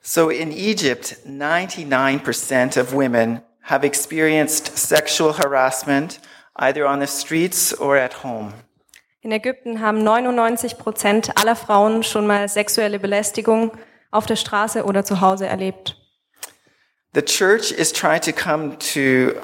So 0.00 0.30
in 0.30 0.52
Egypt, 0.52 1.16
99% 1.26 2.80
of 2.80 2.92
women 2.92 3.42
have 3.62 3.84
experienced 3.84 4.78
sexual 4.78 5.36
harassment 5.36 6.20
either 6.54 6.86
on 6.86 7.00
the 7.00 7.06
streets 7.06 7.78
or 7.78 7.96
at 7.96 8.22
home. 8.22 8.52
In 9.20 9.32
Ägypten 9.32 9.80
haben 9.80 10.04
99 10.04 10.78
Prozent 10.78 11.36
aller 11.36 11.56
Frauen 11.56 12.04
schon 12.04 12.26
mal 12.26 12.48
sexuelle 12.48 13.00
Belästigung 13.00 13.72
auf 14.12 14.26
der 14.26 14.36
Straße 14.36 14.84
oder 14.84 15.04
zu 15.04 15.20
Hause 15.20 15.46
erlebt. 15.46 15.96
The 17.14 17.22
church 17.22 17.72
is 17.72 17.92
trying 17.92 18.20
to 18.20 18.32
come 18.32 18.78
to 18.78 19.40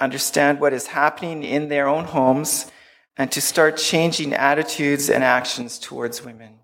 understand 0.00 0.60
what 0.60 0.72
is 0.72 0.94
happening 0.94 1.42
in 1.42 1.68
their 1.68 1.88
own 1.88 2.12
homes 2.12 2.68
and 3.16 3.32
to 3.32 3.40
start 3.40 3.76
changing 3.76 4.34
attitudes 4.34 5.10
and 5.10 5.24
actions 5.24 5.80
towards 5.80 6.24
women. 6.24 6.60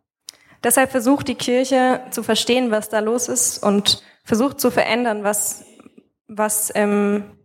Deshalb 0.62 0.92
versucht 0.92 1.26
die 1.26 1.34
Kirche 1.34 2.02
zu 2.10 2.22
verstehen, 2.22 2.70
was 2.70 2.88
da 2.88 3.00
los 3.00 3.28
ist 3.28 3.60
und 3.62 4.02
versucht 4.24 4.60
zu 4.60 4.70
verändern, 4.70 5.24
was, 5.24 5.64
was, 6.28 6.70
ähm, 6.76 7.36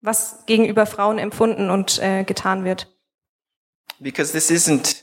was 0.00 0.46
gegenüber 0.46 0.86
Frauen 0.86 1.18
empfunden 1.18 1.68
und 1.68 1.98
äh, 1.98 2.24
getan 2.24 2.64
wird. 2.64 2.95
Because 4.00 4.32
this 4.32 4.50
isn't 4.50 5.02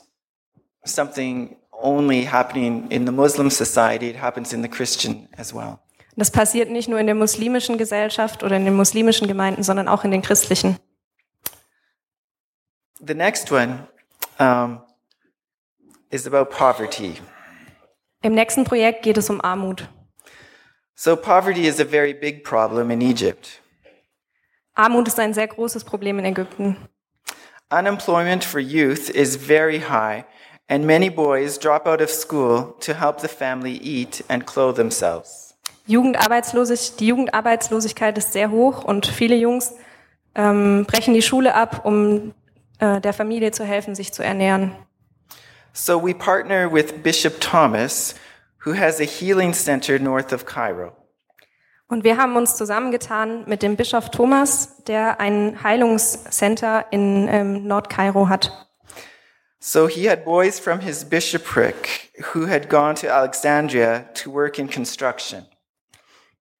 something 0.84 1.56
only 1.72 2.24
happening 2.24 2.90
in 2.90 3.04
the 3.06 3.12
Muslim 3.12 3.50
society, 3.50 4.08
it 4.08 4.16
happens 4.16 4.52
in 4.52 4.62
the 4.62 4.68
Christian 4.68 5.28
as 5.36 5.52
well. 5.52 5.80
Das 6.16 6.30
passiert 6.30 6.70
nicht 6.70 6.88
nur 6.88 7.00
in 7.00 7.06
der 7.06 7.16
muslimischen 7.16 7.76
Gesellschaft 7.76 8.44
oder 8.44 8.56
in 8.56 8.64
den 8.64 8.74
muslimischen 8.74 9.26
Gemeinden, 9.26 9.64
sondern 9.64 9.88
auch 9.88 10.04
in 10.04 10.12
den 10.12 10.22
christlichen. 10.22 10.78
The 13.00 13.14
next 13.14 13.50
one 13.50 13.88
um, 14.38 14.80
is 16.10 16.26
about 16.26 16.50
poverty. 16.50 17.20
Im 18.22 18.34
nächsten 18.34 18.64
Projekt 18.64 19.02
geht 19.02 19.18
es 19.18 19.28
um 19.28 19.40
Armut. 19.40 19.88
So, 20.94 21.16
poverty 21.16 21.66
is 21.66 21.80
a 21.80 21.84
very 21.84 22.14
big 22.14 22.44
problem 22.44 22.90
in 22.90 23.00
Egypt. 23.00 23.60
Armut 24.74 25.08
ist 25.08 25.18
ein 25.18 25.34
sehr 25.34 25.48
großes 25.48 25.84
Problem 25.84 26.20
in 26.20 26.24
Ägypten. 26.24 26.76
Unemployment 27.74 28.44
for 28.44 28.60
youth 28.60 29.10
is 29.10 29.34
very 29.34 29.80
high, 29.80 30.26
and 30.68 30.86
many 30.86 31.08
boys 31.08 31.58
drop 31.58 31.88
out 31.88 32.00
of 32.00 32.08
school 32.08 32.76
to 32.78 32.94
help 32.94 33.20
the 33.20 33.26
family 33.26 33.72
eat 33.82 34.22
and 34.28 34.46
clothe 34.46 34.76
themselves. 34.76 35.54
Jugendarbeitslosigkeit, 35.88 37.00
die 37.00 37.08
Jugendarbeitslosigkeit 37.08 38.16
ist 38.16 38.32
sehr 38.32 38.52
hoch 38.52 38.84
und 38.84 39.06
viele 39.06 39.34
Jungs 39.34 39.74
ähm, 40.36 40.84
brechen 40.86 41.14
die 41.14 41.22
Schule 41.22 41.56
ab, 41.56 41.84
um 41.84 42.32
äh, 42.78 43.00
der 43.00 43.12
Familie 43.12 43.50
zu 43.50 43.64
helfen, 43.64 43.96
sich 43.96 44.12
zu 44.12 44.22
ernähren. 44.22 44.76
So, 45.72 46.00
we 46.00 46.14
partner 46.14 46.72
with 46.72 47.02
Bishop 47.02 47.40
Thomas, 47.40 48.14
who 48.64 48.74
has 48.74 49.00
a 49.00 49.04
healing 49.04 49.52
center 49.52 49.98
north 49.98 50.32
of 50.32 50.46
Cairo. 50.46 50.92
Und 51.88 52.02
wir 52.02 52.16
haben 52.16 52.36
uns 52.36 52.56
zusammengetan 52.56 53.44
mit 53.46 53.62
dem 53.62 53.76
Bischof 53.76 54.10
Thomas, 54.10 54.82
der 54.84 55.20
ein 55.20 55.62
Heilungscenter 55.62 56.86
in 56.90 57.28
ähm, 57.28 57.66
Nordkairo 57.66 58.28
hat. 58.28 58.68
So, 59.60 59.88
he 59.88 60.08
had 60.08 60.24
boys 60.24 60.58
from 60.58 60.80
his 60.80 61.04
bishopric 61.04 62.10
who 62.32 62.46
had 62.46 62.68
gone 62.68 62.94
to 62.96 63.08
Alexandria 63.08 64.00
to 64.14 64.30
work 64.30 64.58
in 64.58 64.68
construction. 64.68 65.46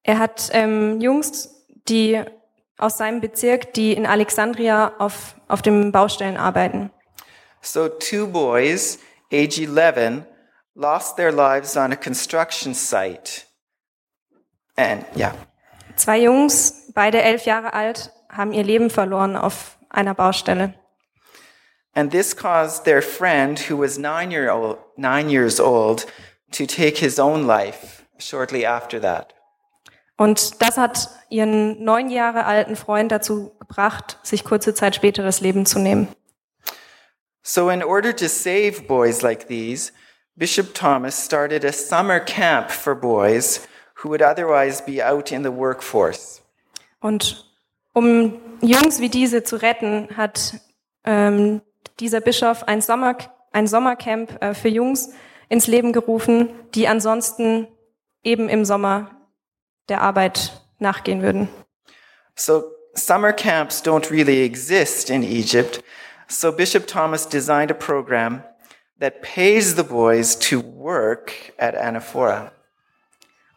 Er 0.03 0.19
hat 0.19 0.49
ähm, 0.53 0.99
Jungs, 1.01 1.49
die 1.87 2.23
aus 2.77 2.97
seinem 2.97 3.21
Bezirk, 3.21 3.73
die 3.73 3.93
in 3.93 4.05
Alexandria 4.05 4.93
auf, 4.99 5.35
auf 5.47 5.61
den 5.61 5.91
Baustellen 5.91 6.37
arbeiten. 6.37 6.91
So, 7.61 7.87
two 7.87 8.27
boys, 8.27 8.99
age 9.31 9.59
11, 9.59 10.23
lost 10.75 11.15
their 11.15 11.31
lives 11.31 11.75
on 11.77 11.91
a 11.91 11.95
construction 11.95 12.73
site. 12.73 13.45
And 14.77 15.05
yeah, 15.15 15.33
Zwei 15.95 16.19
Jungs, 16.19 16.91
beide 16.93 17.21
elf 17.21 17.45
Jahre 17.45 17.73
alt, 17.73 18.11
haben 18.29 18.51
ihr 18.51 18.63
Leben 18.63 18.89
verloren 18.89 19.35
auf 19.35 19.77
einer 19.89 20.13
Baustelle. 20.13 20.73
and 21.97 22.11
this 22.11 22.33
caused 22.33 22.83
their 22.83 23.01
friend, 23.01 23.57
who 23.57 23.77
was 23.77 23.97
nine, 23.97 24.29
year 24.29 24.51
old, 24.51 24.77
nine 24.97 25.29
years 25.29 25.61
old, 25.61 26.05
to 26.51 26.65
take 26.65 26.97
his 26.97 27.17
own 27.19 27.47
life 27.47 28.05
shortly 28.17 28.65
after 28.65 28.99
that. 28.99 29.33
Und 30.17 30.61
das 30.61 30.77
hat 30.77 31.09
ihren 31.29 31.83
neun 31.83 32.09
Jahre 32.09 32.45
alten 32.45 32.75
Freund 32.75 33.11
dazu 33.11 33.53
gebracht, 33.59 34.17
sich 34.23 34.43
kurze 34.43 34.73
Zeit 34.73 34.95
später 34.95 35.23
das 35.23 35.39
Leben 35.41 35.65
zu 35.65 35.79
nehmen. 35.79 36.07
So, 37.41 37.69
in 37.69 37.83
order 37.83 38.13
to 38.15 38.27
save 38.27 38.87
boys 38.87 39.21
like 39.21 39.47
these, 39.47 39.91
Bishop 40.35 40.73
Thomas 40.73 41.23
started 41.23 41.63
a 41.63 41.71
summer 41.71 42.19
camp 42.19 42.71
for 42.71 42.95
boys 42.95 43.65
who 44.05 44.11
would 44.11 44.21
otherwise 44.21 44.81
be 44.81 45.01
out 45.01 45.31
in 45.31 45.43
the 45.43 45.51
workforce. 45.51 46.41
Und 46.99 47.45
um 47.93 48.39
Jungs 48.61 48.99
wie 48.99 49.09
diese 49.09 49.43
zu 49.43 49.55
retten, 49.55 50.09
hat 50.15 50.59
ähm, 51.05 51.61
dieser 51.99 52.21
Bischof 52.21 52.63
ein, 52.63 52.81
Sommer, 52.81 53.17
ein 53.51 53.67
Sommercamp 53.67 54.41
äh, 54.41 54.53
für 54.53 54.69
Jungs 54.69 55.09
ins 55.49 55.67
Leben 55.67 55.91
gerufen, 55.91 56.49
die 56.75 56.87
ansonsten 56.87 57.67
eben 58.23 58.47
im 58.49 58.63
Sommer 58.63 59.11
der 59.89 60.01
Arbeit 60.01 60.61
nachgehen 60.79 61.21
würden. 61.21 61.47
So 62.35 62.63
summer 62.93 63.33
camps 63.33 63.83
don't 63.83 64.11
really 64.11 64.43
exist 64.43 65.09
in 65.09 65.23
Egypt. 65.23 65.83
So 66.27 66.51
Bishop 66.51 66.85
Thomas 66.85 67.27
designed 67.27 67.71
a 67.71 67.75
program 67.75 68.43
that 68.99 69.21
pays 69.21 69.75
the 69.75 69.83
boys 69.83 70.35
to 70.49 70.59
work 70.59 71.53
at 71.57 71.75
Anaphora. 71.75 72.51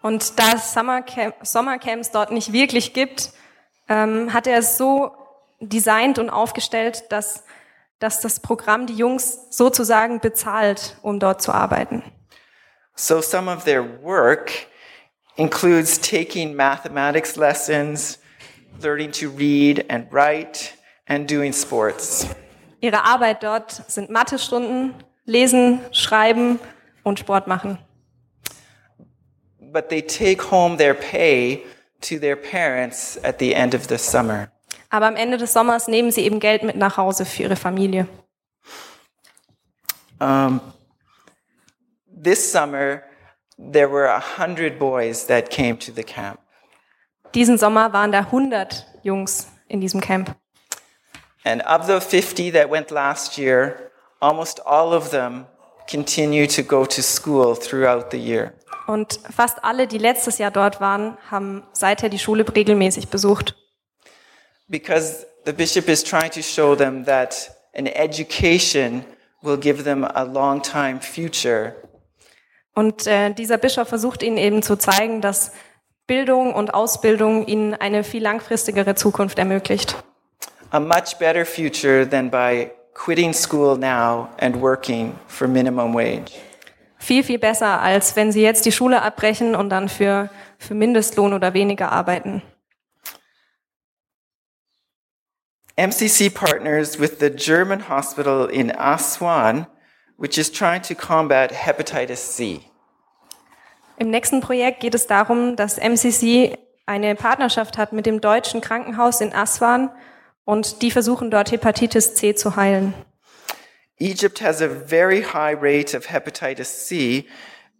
Und 0.02 0.38
da 0.38 0.52
es 0.54 0.72
Summercamp, 0.72 1.34
Sommercamps 1.42 2.10
dort 2.10 2.30
nicht 2.30 2.52
wirklich 2.52 2.92
gibt, 2.92 3.32
ähm, 3.88 4.32
hat 4.32 4.46
er 4.46 4.58
es 4.58 4.76
so 4.76 5.12
designt 5.60 6.18
und 6.18 6.30
aufgestellt, 6.30 7.04
dass, 7.10 7.44
dass 7.98 8.20
das 8.20 8.40
Programm 8.40 8.86
die 8.86 8.94
Jungs 8.94 9.46
sozusagen 9.50 10.20
bezahlt, 10.20 10.96
um 11.02 11.18
dort 11.18 11.42
zu 11.42 11.52
arbeiten. 11.52 12.02
So 12.94 13.20
some 13.20 13.52
of 13.52 13.64
their 13.64 13.84
work 14.02 14.52
includes 15.36 16.00
taking 16.00 16.54
mathematics 16.54 17.36
lessons, 17.36 18.18
learning 18.80 19.12
to 19.12 19.28
read 19.30 19.84
and 19.88 20.12
write, 20.12 20.72
and 21.06 21.30
doing 21.30 21.52
sports. 21.52 22.26
Ihre 22.80 23.04
Arbeit 23.04 23.42
dort 23.42 23.82
sind 23.88 24.10
Mathestunden, 24.10 24.94
Lesen, 25.24 25.80
Schreiben 25.92 26.60
und 27.02 27.18
Sport 27.18 27.46
machen. 27.48 27.78
But 29.72 29.88
they 29.88 30.00
take 30.00 30.42
home 30.50 30.76
their 30.76 30.94
pay 30.94 31.64
to 32.02 32.18
their 32.18 32.36
parents 32.36 33.18
at 33.22 33.38
the 33.38 33.54
end 33.54 33.74
of 33.74 33.88
the 33.88 33.98
summer. 33.98 34.50
Aber 34.90 35.06
am 35.06 35.16
Ende 35.16 35.36
des 35.36 35.52
Sommers 35.52 35.88
nehmen 35.88 36.10
sie 36.10 36.24
eben 36.24 36.40
Geld 36.40 36.62
mit 36.62 36.76
nach 36.76 36.96
Hause 36.96 37.24
für 37.24 37.42
ihre 37.44 37.56
Familie. 37.56 38.08
Um, 40.20 40.60
this 42.08 42.50
summer, 42.50 43.02
there 43.58 43.88
were 43.88 44.06
a 44.06 44.20
hundred 44.38 44.78
boys 44.78 45.26
that 45.26 45.50
came 45.50 45.76
to 45.78 45.92
the 45.92 46.02
camp. 46.02 46.40
Diesen 47.34 47.58
Sommer 47.58 47.92
waren 47.92 48.10
da 48.10 48.20
100 48.20 48.86
Jungs 49.02 49.48
in 49.68 49.80
diesem 49.80 50.00
Camp. 50.00 50.34
And 51.44 51.62
of 51.62 51.86
the 51.86 52.00
50 52.00 52.50
that 52.52 52.70
went 52.70 52.90
last 52.90 53.38
year, 53.38 53.90
almost 54.20 54.60
all 54.66 54.92
of 54.92 55.10
them 55.10 55.46
continue 55.90 56.46
to 56.46 56.62
go 56.62 56.84
to 56.84 57.02
school 57.02 57.56
throughout 57.56 58.10
the 58.10 58.18
year. 58.18 58.52
Und 58.86 59.20
fast 59.34 59.62
alle, 59.64 59.86
die 59.86 59.98
letztes 59.98 60.38
Jahr 60.38 60.50
dort 60.50 60.80
waren, 60.80 61.18
haben 61.30 61.62
seither 61.72 62.08
die 62.08 62.18
Schule 62.18 62.44
regelmäßig 62.54 63.08
besucht. 63.08 63.54
Because 64.68 65.26
the 65.44 65.52
bishop 65.52 65.88
is 65.88 66.02
trying 66.02 66.30
to 66.30 66.42
show 66.42 66.74
them 66.74 67.04
that 67.04 67.50
an 67.76 67.86
education 67.86 69.04
will 69.42 69.56
give 69.58 69.84
them 69.84 70.04
a 70.04 70.22
long 70.22 70.62
time 70.62 71.00
future 71.00 71.74
Und 72.74 73.06
äh, 73.06 73.32
dieser 73.34 73.58
Bischof 73.58 73.88
versucht 73.88 74.22
ihnen 74.22 74.36
eben 74.36 74.62
zu 74.62 74.76
zeigen, 74.76 75.20
dass 75.20 75.52
Bildung 76.06 76.54
und 76.54 76.74
Ausbildung 76.74 77.46
ihnen 77.46 77.74
eine 77.74 78.04
viel 78.04 78.22
langfristigere 78.22 78.94
Zukunft 78.94 79.38
ermöglicht. 79.38 79.96
a 80.70 80.80
much 80.80 81.18
better 81.18 81.44
future 81.44 82.04
than 82.04 82.28
by 82.30 82.70
quitting 82.98 83.32
school 83.32 83.76
now 83.76 84.28
and 84.38 84.60
working 84.60 85.18
for 85.28 85.48
minimum 85.48 85.94
wage. 85.94 86.32
Viel, 86.98 87.22
viel 87.22 87.38
besser, 87.38 87.80
als 87.80 88.16
wenn 88.16 88.32
sie 88.32 88.42
jetzt 88.42 88.66
die 88.66 88.72
Schule 88.72 89.02
abbrechen 89.02 89.54
und 89.54 89.70
dann 89.70 89.88
für, 89.88 90.28
für 90.58 90.74
Mindestlohn 90.74 91.32
oder 91.32 91.54
weniger 91.54 91.92
arbeiten. 91.92 92.42
MCC 95.76 96.28
partners 96.28 96.98
with 96.98 97.20
the 97.20 97.30
German 97.30 97.88
hospital 97.88 98.46
in 98.46 98.72
Aswan, 98.76 99.68
which 100.16 100.36
is 100.36 100.50
trying 100.50 100.82
to 100.82 100.94
combat 100.96 101.52
hepatitis 101.52 102.34
C. 102.34 102.60
Im 103.96 104.10
nächsten 104.10 104.40
Projekt 104.40 104.80
geht 104.80 104.96
es 104.96 105.06
darum, 105.06 105.54
dass 105.54 105.78
MCC 105.78 106.58
eine 106.86 107.14
Partnerschaft 107.14 107.78
hat 107.78 107.92
mit 107.92 108.06
dem 108.06 108.20
deutschen 108.20 108.60
Krankenhaus 108.60 109.20
in 109.20 109.32
Aswan 109.32 109.90
und 110.48 110.80
die 110.80 110.90
versuchen 110.90 111.30
dort 111.30 111.52
Hepatitis 111.52 112.14
C 112.14 112.34
zu 112.34 112.56
heilen. 112.56 112.94
Egypt 113.98 114.40
has 114.40 114.62
a 114.62 114.68
very 114.68 115.22
high 115.22 115.54
rate 115.54 115.94
of 115.94 116.06
hepatitis 116.06 116.86
C 116.86 117.26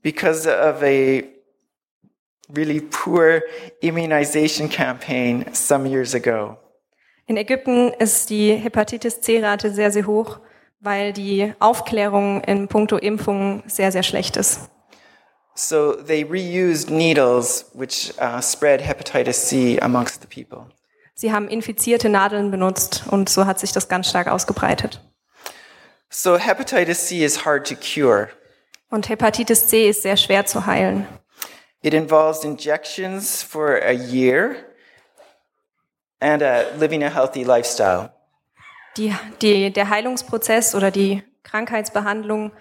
because 0.02 0.46
of 0.46 0.83
a 0.83 1.22
really 2.54 2.81
poor 2.81 3.40
immunization 3.81 4.68
campaign 4.68 5.46
some 5.54 5.88
years 5.88 6.14
ago. 6.14 6.59
In 7.26 7.38
Ägypten 7.38 7.90
ist 7.98 8.28
die 8.28 8.54
Hepatitis 8.54 9.22
C-Rate 9.22 9.70
sehr, 9.70 9.90
sehr 9.90 10.07
hoch, 10.07 10.40
weil 10.81 11.14
die 11.14 11.54
Aufklärung 11.61 12.42
in 12.42 12.68
puncto 12.68 12.98
Impfungen 12.98 13.62
sehr, 13.66 13.92
sehr 13.92 14.02
schlecht 14.02 14.37
ist. 14.37 14.68
So 15.54 15.94
they 15.94 16.22
reused 16.22 16.90
needles 16.90 17.70
which 17.72 18.12
uh, 18.20 18.42
spread 18.42 18.83
hepatitis 18.83 19.48
C 19.48 19.78
amongst 19.81 20.20
the 20.20 20.28
people. 20.28 20.66
Sie 21.20 21.33
haben 21.33 21.48
infizierte 21.48 22.09
Nadeln 22.09 22.52
benutzt 22.52 23.02
und 23.11 23.28
so 23.28 23.44
hat 23.44 23.59
sich 23.59 23.72
das 23.72 23.88
ganz 23.88 24.09
stark 24.09 24.28
ausgebreitet. 24.28 25.00
So 26.11 26.38
hepatitis 26.38 27.09
C 27.09 27.24
is 27.24 27.44
hard 27.44 27.66
to 27.66 27.74
cure. 27.74 28.28
Und 28.88 29.09
Hepatitis 29.09 29.66
C 29.66 29.88
ist 29.88 30.02
sehr 30.02 30.16
schwer 30.16 30.46
zu 30.46 30.64
heilen. 30.64 31.09
It 31.83 31.92
involves 31.92 32.44
injections 32.44 33.42
for 33.42 33.83
a 33.83 33.90
year 33.90 34.54
and 36.20 36.40
uh, 36.40 36.78
living 36.78 37.02
a 37.02 37.12
healthy 37.12 37.42
lifestyle. 37.42 38.11
Die, 38.96 39.12
die, 39.42 39.72
der 39.72 39.90
Heilungsprozess 39.90 40.76
oder 40.76 40.92
die 40.92 41.24
Krankheitsbehandlung 41.42 42.52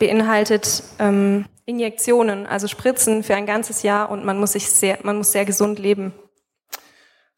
beinhaltet 0.00 0.82
ähm, 0.98 1.44
Injektionen, 1.64 2.48
also 2.48 2.66
Spritzen 2.66 3.22
für 3.22 3.36
ein 3.36 3.46
ganzes 3.46 3.84
Jahr 3.84 4.10
und 4.10 4.24
man 4.24 4.40
muss 4.40 4.54
sich 4.54 4.68
sehr, 4.68 4.98
man 5.04 5.16
muss 5.16 5.30
sehr 5.30 5.44
gesund 5.44 5.78
leben. 5.78 6.12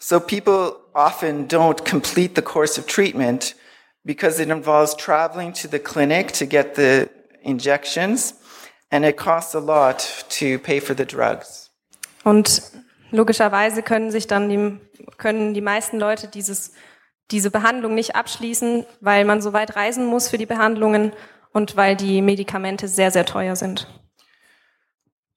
So 0.05 0.19
people 0.19 0.81
often 0.97 1.47
don't 1.47 1.85
complete 1.85 2.35
the 2.35 2.43
course 2.43 2.77
of 2.77 2.89
treatment 2.89 3.55
because 4.05 4.41
it 4.41 4.51
involves 4.51 4.97
traveling 4.97 5.53
to 5.53 5.69
the 5.69 5.79
clinic 5.79 6.33
to 6.33 6.45
get 6.45 6.75
the 6.75 7.09
injections 7.45 8.35
and 8.91 9.05
it 9.05 9.17
costs 9.17 9.55
a 9.55 9.61
lot 9.61 10.01
to 10.41 10.59
pay 10.59 10.81
for 10.81 10.97
the 10.97 11.07
drugs. 11.07 11.71
Und 12.25 12.63
logischerweise 13.13 13.85
können 13.85 14.11
sich 14.11 14.27
dann 14.27 14.49
die, 14.49 14.81
können 15.19 15.55
die 15.55 15.61
meisten 15.61 16.01
Leute 16.01 16.27
dieses, 16.27 16.73
diese 17.31 17.53
Behandlung 17.53 17.95
nicht 17.95 18.17
abschließen, 18.17 18.85
weil 19.01 19.25
man 19.25 19.41
so 19.41 19.53
weit 19.53 19.77
reisen 19.77 20.07
muss 20.07 20.29
für 20.29 20.37
die 20.37 20.47
Behandlungen 20.47 21.13
und 21.53 21.77
weil 21.77 21.95
die 21.95 22.23
Medikamente 22.23 22.89
sehr, 22.89 23.13
sehr 23.13 23.25
teuer 23.25 23.55
sind. 23.55 23.87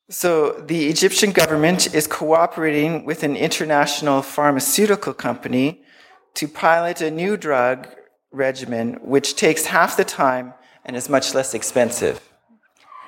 So 0.09 0.53
the 0.67 0.87
Egyptian 0.87 1.31
government 1.31 1.91
is 1.95 2.07
cooperating 2.07 3.07
with 3.07 3.23
an 3.23 3.35
international 3.35 4.21
pharmaceutical 4.21 5.15
company 5.15 5.81
to 6.35 6.47
pilot 6.47 7.01
a 7.01 7.09
new 7.09 7.37
drug 7.37 7.87
regimen 8.31 8.99
which 9.01 9.35
takes 9.35 9.65
half 9.65 9.97
the 9.97 10.05
time 10.05 10.53
and 10.85 10.95
is 10.95 11.09
much 11.09 11.33
less 11.33 11.55
expensive. 11.55 12.21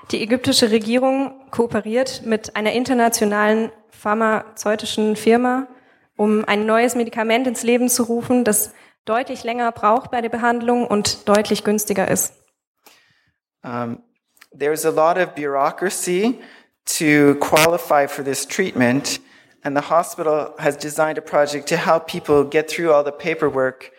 Die 0.09 0.23
ägyptische 0.23 0.71
Regierung 0.71 1.51
kooperiert 1.51 2.23
mit 2.25 2.55
einer 2.55 2.71
internationalen 2.71 3.71
pharmazeutischen 3.91 5.15
Firma, 5.15 5.67
um 6.15 6.45
ein 6.45 6.65
neues 6.65 6.95
Medikament 6.95 7.45
ins 7.45 7.61
Leben 7.61 7.89
zu 7.89 8.03
rufen, 8.03 8.43
das 8.43 8.73
deutlich 9.05 9.43
länger 9.43 9.71
braucht 9.71 10.09
bei 10.09 10.21
der 10.21 10.29
Behandlung 10.29 10.87
und 10.87 11.27
deutlich 11.29 11.63
günstiger 11.63 12.07
ist. 12.07 12.33
Um, 13.63 14.01
there's 14.57 14.85
a 14.85 14.89
lot 14.89 15.17
of 15.17 15.35
bureaucracy 15.35 16.39
to 16.87 17.35
qualify 17.35 18.07
for 18.07 18.23
this 18.23 18.45
treatment, 18.45 19.19
and 19.63 19.75
the 19.75 19.81
hospital 19.81 20.53
has 20.59 20.77
designed 20.77 21.17
a 21.17 21.21
project 21.21 21.67
to 21.67 21.77
help 21.77 22.07
people 22.07 22.43
get 22.43 22.69
through 22.69 22.91
all 22.91 23.03
the 23.03 23.11
paperwork 23.11 23.91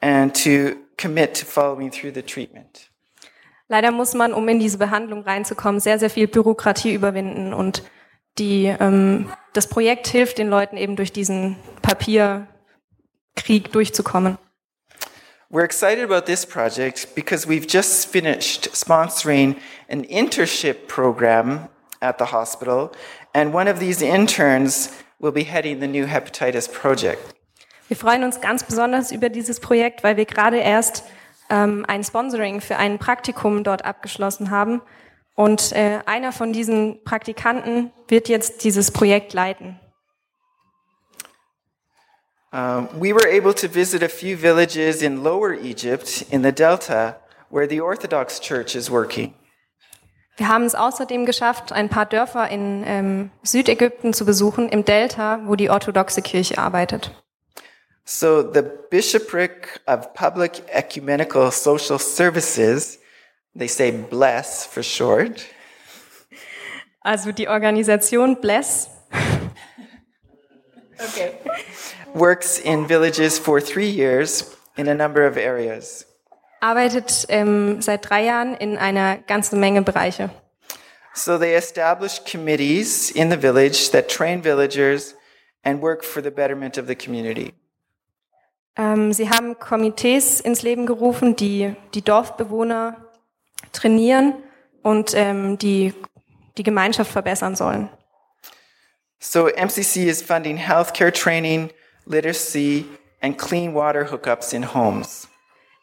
and 0.00 0.34
to 0.34 0.78
commit 0.96 1.34
to 1.36 1.46
following 1.46 1.90
through 1.90 2.12
the 2.12 2.22
treatment. 2.22 2.90
Leider 3.68 3.90
muss 3.90 4.14
man, 4.14 4.34
um 4.34 4.48
in 4.48 4.58
diese 4.58 4.76
Behandlung 4.76 5.22
reinzukommen, 5.22 5.80
sehr, 5.80 5.98
sehr 5.98 6.10
viel 6.10 6.26
Bürokratie 6.26 6.92
überwinden 6.92 7.54
und 7.54 7.82
die, 8.38 8.66
ähm, 8.66 9.32
das 9.52 9.68
Projekt 9.68 10.08
hilft 10.08 10.38
den 10.38 10.48
Leuten 10.48 10.76
eben 10.76 10.96
durch 10.96 11.12
diesen 11.12 11.56
Papierkrieg 11.80 13.72
durchzukommen. 13.72 14.36
We're 15.50 15.64
excited 15.64 16.02
about 16.02 16.24
this 16.24 16.46
project 16.46 17.14
because 17.14 17.46
we've 17.46 17.66
just 17.66 18.10
finished 18.10 18.74
sponsoring 18.74 19.56
an 19.90 20.02
internship 20.02 20.88
program 20.88 21.68
at 22.02 22.18
the 22.18 22.26
hospital, 22.26 22.90
and 23.32 23.54
one 23.54 23.70
of 23.70 23.78
these 23.78 24.02
interns 24.02 24.90
will 25.18 25.32
be 25.32 25.44
heading 25.44 25.80
the 25.80 25.86
new 25.86 26.06
hepatitis 26.06 26.68
project. 26.68 27.34
Wir 27.88 27.96
freuen 27.96 28.24
uns 28.24 28.40
ganz 28.40 28.64
besonders 28.64 29.12
über 29.12 29.28
dieses 29.28 29.60
Projekt, 29.60 30.02
weil 30.02 30.16
wir 30.16 30.24
gerade 30.24 30.58
erst 30.58 31.04
ähm, 31.50 31.84
ein 31.86 32.02
Sponsoring 32.02 32.60
für 32.60 32.76
ein 32.76 32.98
Praktikum 32.98 33.64
dort 33.64 33.84
abgeschlossen 33.84 34.50
haben. 34.50 34.80
Und 35.34 35.72
äh, 35.72 36.00
einer 36.06 36.32
von 36.32 36.52
diesen 36.52 37.02
Praktikanten 37.04 37.92
wird 38.08 38.28
jetzt 38.28 38.64
dieses 38.64 38.90
Projekt 38.90 39.32
leiten. 39.32 39.78
Um, 42.54 42.88
we 43.00 43.14
were 43.14 43.26
able 43.26 43.54
to 43.54 43.66
visit 43.66 44.02
a 44.02 44.10
few 44.10 44.36
villages 44.36 45.00
in 45.00 45.22
Lower 45.22 45.54
Egypt 45.54 46.26
in 46.30 46.42
the 46.42 46.52
Delta 46.52 47.16
where 47.48 47.66
the 47.66 47.80
Orthodox 47.80 48.40
Church 48.40 48.74
is 48.74 48.90
working. 48.90 49.32
Wir 50.36 50.48
haben 50.48 50.64
es 50.64 50.74
außerdem 50.74 51.26
geschafft, 51.26 51.72
ein 51.72 51.88
paar 51.88 52.06
Dörfer 52.06 52.48
in 52.48 52.84
ähm, 52.86 53.30
Südägypten 53.42 54.12
zu 54.14 54.24
besuchen, 54.24 54.68
im 54.68 54.84
Delta, 54.84 55.40
wo 55.44 55.56
die 55.56 55.68
orthodoxe 55.70 56.22
Kirche 56.22 56.58
arbeitet. 56.58 57.10
So 58.04 58.42
the 58.52 58.62
Bishopric 58.90 59.80
of 59.86 60.12
Public 60.14 60.62
Ecumenical 60.68 61.52
Social 61.52 61.98
Services, 61.98 62.98
they 63.56 63.68
say 63.68 63.92
BLESS 63.92 64.66
for 64.66 64.82
short, 64.82 65.44
Also 67.04 67.32
die 67.32 67.48
Organisation 67.48 68.40
Bless 68.40 68.88
Okay. 71.00 71.32
works 72.14 72.58
in 72.60 72.86
villages 72.86 73.36
for 73.38 73.60
three 73.60 73.88
years 73.88 74.56
in 74.76 74.88
a 74.88 74.94
number 74.94 75.26
of 75.26 75.36
areas. 75.36 76.04
Arbeitet 76.62 77.26
ähm, 77.28 77.82
seit 77.82 78.08
drei 78.08 78.24
Jahren 78.24 78.54
in 78.54 78.78
einer 78.78 79.18
ganzen 79.18 79.60
Menge 79.60 79.82
Bereiche. 79.82 80.30
So 81.14 81.36
they 81.36 81.54
establish 81.54 82.22
committees 82.24 83.10
in 83.10 83.30
the 83.30 83.36
village 83.36 83.90
that 83.90 84.08
train 84.08 84.42
villagers 84.42 85.14
and 85.62 85.82
work 85.82 86.04
for 86.04 86.22
the 86.22 86.30
betterment 86.30 86.78
of 86.78 86.86
the 86.86 86.94
community. 86.94 87.52
Ähm, 88.76 89.12
sie 89.12 89.28
haben 89.28 89.58
Komitees 89.58 90.40
ins 90.40 90.62
Leben 90.62 90.86
gerufen, 90.86 91.36
die 91.36 91.74
die 91.92 92.02
Dorfbewohner 92.02 92.96
trainieren 93.72 94.34
und 94.82 95.12
ähm, 95.14 95.58
die 95.58 95.92
die 96.56 96.62
Gemeinschaft 96.62 97.10
verbessern 97.10 97.56
sollen. 97.56 97.90
So 99.18 99.48
MCC 99.48 100.08
is 100.08 100.22
funding 100.22 100.56
healthcare 100.56 101.12
training, 101.12 101.70
literacy, 102.06 102.86
and 103.20 103.36
clean 103.38 103.74
water 103.74 104.10
hookups 104.10 104.52
in 104.52 104.74
homes. 104.74 105.28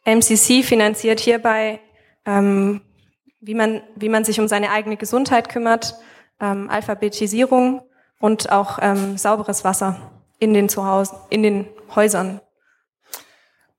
MCC 0.10 0.64
finanziert 0.64 1.20
hierbei, 1.20 1.80
ähm, 2.26 2.82
wie, 3.40 3.54
man, 3.54 3.82
wie 3.96 4.10
man 4.10 4.24
sich 4.24 4.40
um 4.40 4.48
seine 4.48 4.72
eigene 4.72 4.98
Gesundheit 4.98 5.50
kümmert, 5.50 5.96
ähm, 6.40 6.70
Alphabetisierung 6.70 7.82
und 8.20 8.52
auch 8.52 8.80
ähm, 8.82 9.18
sauberes 9.18 9.64
Wasser 9.64 10.12
in 10.40 10.54
den 10.54 10.70
Zuhause, 10.70 11.16
in 11.30 11.44
den 11.44 11.68
Häusern. 11.96 12.42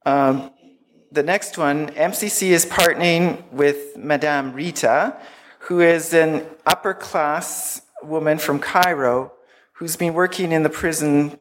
Um, 0.04 0.50
the 1.10 1.22
next 1.22 1.58
one, 1.58 1.88
MCC 1.94 2.52
is 2.54 2.66
partnering 2.66 3.38
with 3.52 3.76
Madame 3.96 4.54
Rita, 4.54 5.16
who 5.68 5.80
is 5.80 6.14
an 6.14 6.42
upper 6.64 6.94
class 6.94 7.82
woman 8.02 8.38
from 8.38 8.60
Cairo 8.60 9.30
who's 9.80 9.96
been 9.96 10.12
working 10.12 10.52
in 10.52 10.62
the 10.62 10.68
prisons 10.68 11.34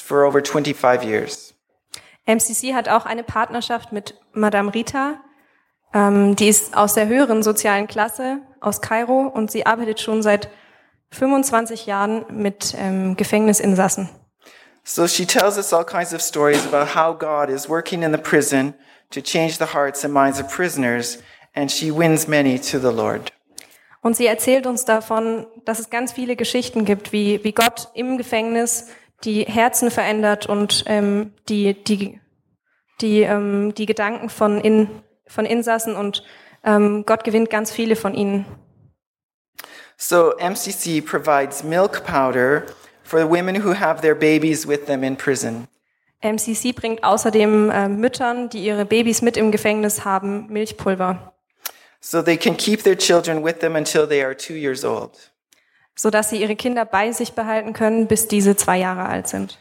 for 0.00 0.24
over 0.24 0.40
25 0.40 1.04
years. 1.04 1.51
MCC 2.26 2.74
hat 2.74 2.88
auch 2.88 3.06
eine 3.06 3.22
Partnerschaft 3.22 3.92
mit 3.92 4.14
Madame 4.32 4.72
Rita. 4.72 5.20
Ähm, 5.92 6.36
die 6.36 6.48
ist 6.48 6.76
aus 6.76 6.94
der 6.94 7.08
höheren 7.08 7.42
sozialen 7.42 7.86
Klasse 7.86 8.38
aus 8.60 8.80
Kairo 8.80 9.26
und 9.26 9.50
sie 9.50 9.66
arbeitet 9.66 10.00
schon 10.00 10.22
seit 10.22 10.48
25 11.10 11.86
Jahren 11.86 12.24
mit 12.30 12.74
ähm, 12.78 13.16
Gefängnisinsassen. 13.16 14.08
So 14.84 15.06
she 15.06 15.26
tells 15.26 15.56
us 15.56 15.72
all 15.72 15.84
kinds 15.84 16.12
of 16.12 16.20
stories 16.20 16.66
about 16.66 16.94
how 16.96 17.16
God 17.16 17.48
is 17.48 17.68
working 17.68 18.02
in 18.02 18.12
the 18.12 18.18
prison 18.18 18.74
to 19.10 19.20
change 19.20 19.58
the 19.58 19.72
hearts 19.72 20.04
and 20.04 20.12
minds 20.12 20.40
of 20.40 20.48
prisoners, 20.48 21.18
and 21.54 21.70
she 21.70 21.90
wins 21.92 22.26
many 22.26 22.58
to 22.58 22.78
the 22.78 22.90
Lord. 22.92 23.32
Und 24.00 24.16
sie 24.16 24.26
erzählt 24.26 24.66
uns 24.66 24.84
davon, 24.84 25.46
dass 25.64 25.78
es 25.78 25.88
ganz 25.88 26.10
viele 26.10 26.34
Geschichten 26.34 26.84
gibt, 26.84 27.12
wie, 27.12 27.44
wie 27.44 27.52
Gott 27.52 27.90
im 27.94 28.18
Gefängnis 28.18 28.88
die 29.24 29.44
Herzen 29.44 29.90
verändert 29.90 30.46
und 30.46 30.84
ähm, 30.86 31.32
die, 31.48 31.74
die, 31.74 32.20
die, 33.00 33.22
ähm, 33.22 33.74
die 33.74 33.86
Gedanken 33.86 34.28
von, 34.28 34.60
in, 34.60 34.88
von 35.26 35.46
Insassen 35.46 35.96
und 35.96 36.24
ähm, 36.64 37.04
Gott 37.06 37.24
gewinnt 37.24 37.50
ganz 37.50 37.72
viele 37.72 37.96
von 37.96 38.14
ihnen. 38.14 38.46
So 39.96 40.32
MCC 40.38 41.00
provides 41.00 41.62
milk 41.62 42.04
powder 42.04 42.64
for 43.02 43.20
the 43.20 43.28
women 43.28 43.64
who 43.64 43.74
have 43.74 44.00
their 44.00 44.14
babies 44.14 44.66
with 44.66 44.86
them 44.86 45.02
in 45.02 45.16
prison. 45.16 45.68
MCC 46.22 46.72
bringt 46.72 47.02
außerdem 47.02 47.70
äh, 47.70 47.88
Müttern, 47.88 48.48
die 48.48 48.64
ihre 48.64 48.84
Babys 48.84 49.22
mit 49.22 49.36
im 49.36 49.50
Gefängnis 49.50 50.04
haben, 50.04 50.46
Milchpulver, 50.48 51.32
so 52.02 52.20
they 52.20 52.36
can 52.36 52.56
keep 52.56 52.82
their 52.82 52.96
children 52.96 53.42
with 53.42 53.60
them 53.60 53.76
until 53.76 54.06
they 54.06 54.22
are 54.22 54.34
two 54.34 54.54
years 54.54 54.84
old. 54.84 55.31
Sodass 55.94 56.30
sie 56.30 56.40
ihre 56.40 56.56
Kinder 56.56 56.84
bei 56.84 57.12
sich 57.12 57.32
behalten 57.32 57.72
können, 57.72 58.06
bis 58.06 58.28
diese 58.28 58.56
zwei 58.56 58.78
Jahre 58.78 59.06
alt 59.06 59.28
sind. 59.28 59.58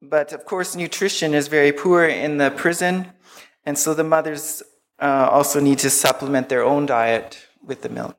But 0.00 0.32
of 0.32 0.44
course, 0.44 0.76
nutrition 0.76 1.32
is 1.32 1.48
very 1.48 1.72
poor 1.72 2.04
in 2.04 2.38
the 2.38 2.50
prison, 2.50 3.06
and 3.64 3.78
so 3.78 3.94
the 3.94 4.02
mothers 4.02 4.64
uh, 5.00 5.04
also 5.04 5.60
need 5.60 5.80
to 5.80 5.88
supplement 5.88 6.48
their 6.48 6.64
own 6.64 6.86
diet 6.86 7.36
with 7.62 7.78
the 7.82 7.88
milk. 7.88 8.16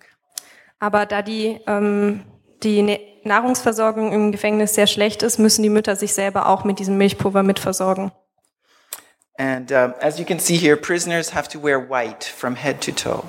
Aber 0.80 1.06
da 1.06 1.22
die, 1.22 1.60
ähm, 1.68 2.24
die 2.64 2.82
Ne- 2.82 3.00
Nahrungsversorgung 3.24 4.12
im 4.12 4.32
Gefängnis 4.32 4.76
sehr 4.76 4.88
schlecht 4.88 5.24
ist, 5.24 5.40
müssen 5.40 5.64
die 5.64 5.70
Mütter 5.70 5.96
sich 5.96 6.14
selber 6.14 6.48
auch 6.48 6.64
mit 6.64 6.80
diesem 6.80 6.98
Milchpulver 6.98 7.44
mitversorgen. 7.44 8.12
And 9.38 9.72
um, 9.72 9.94
as 10.00 10.20
you 10.20 10.26
can 10.26 10.40
see 10.40 10.56
here, 10.58 10.78
prisoners 10.78 11.34
have 11.34 11.50
to 11.50 11.60
wear 11.62 11.80
white 11.80 12.26
from 12.26 12.56
head 12.56 12.82
to 12.82 12.92
toe. 12.92 13.24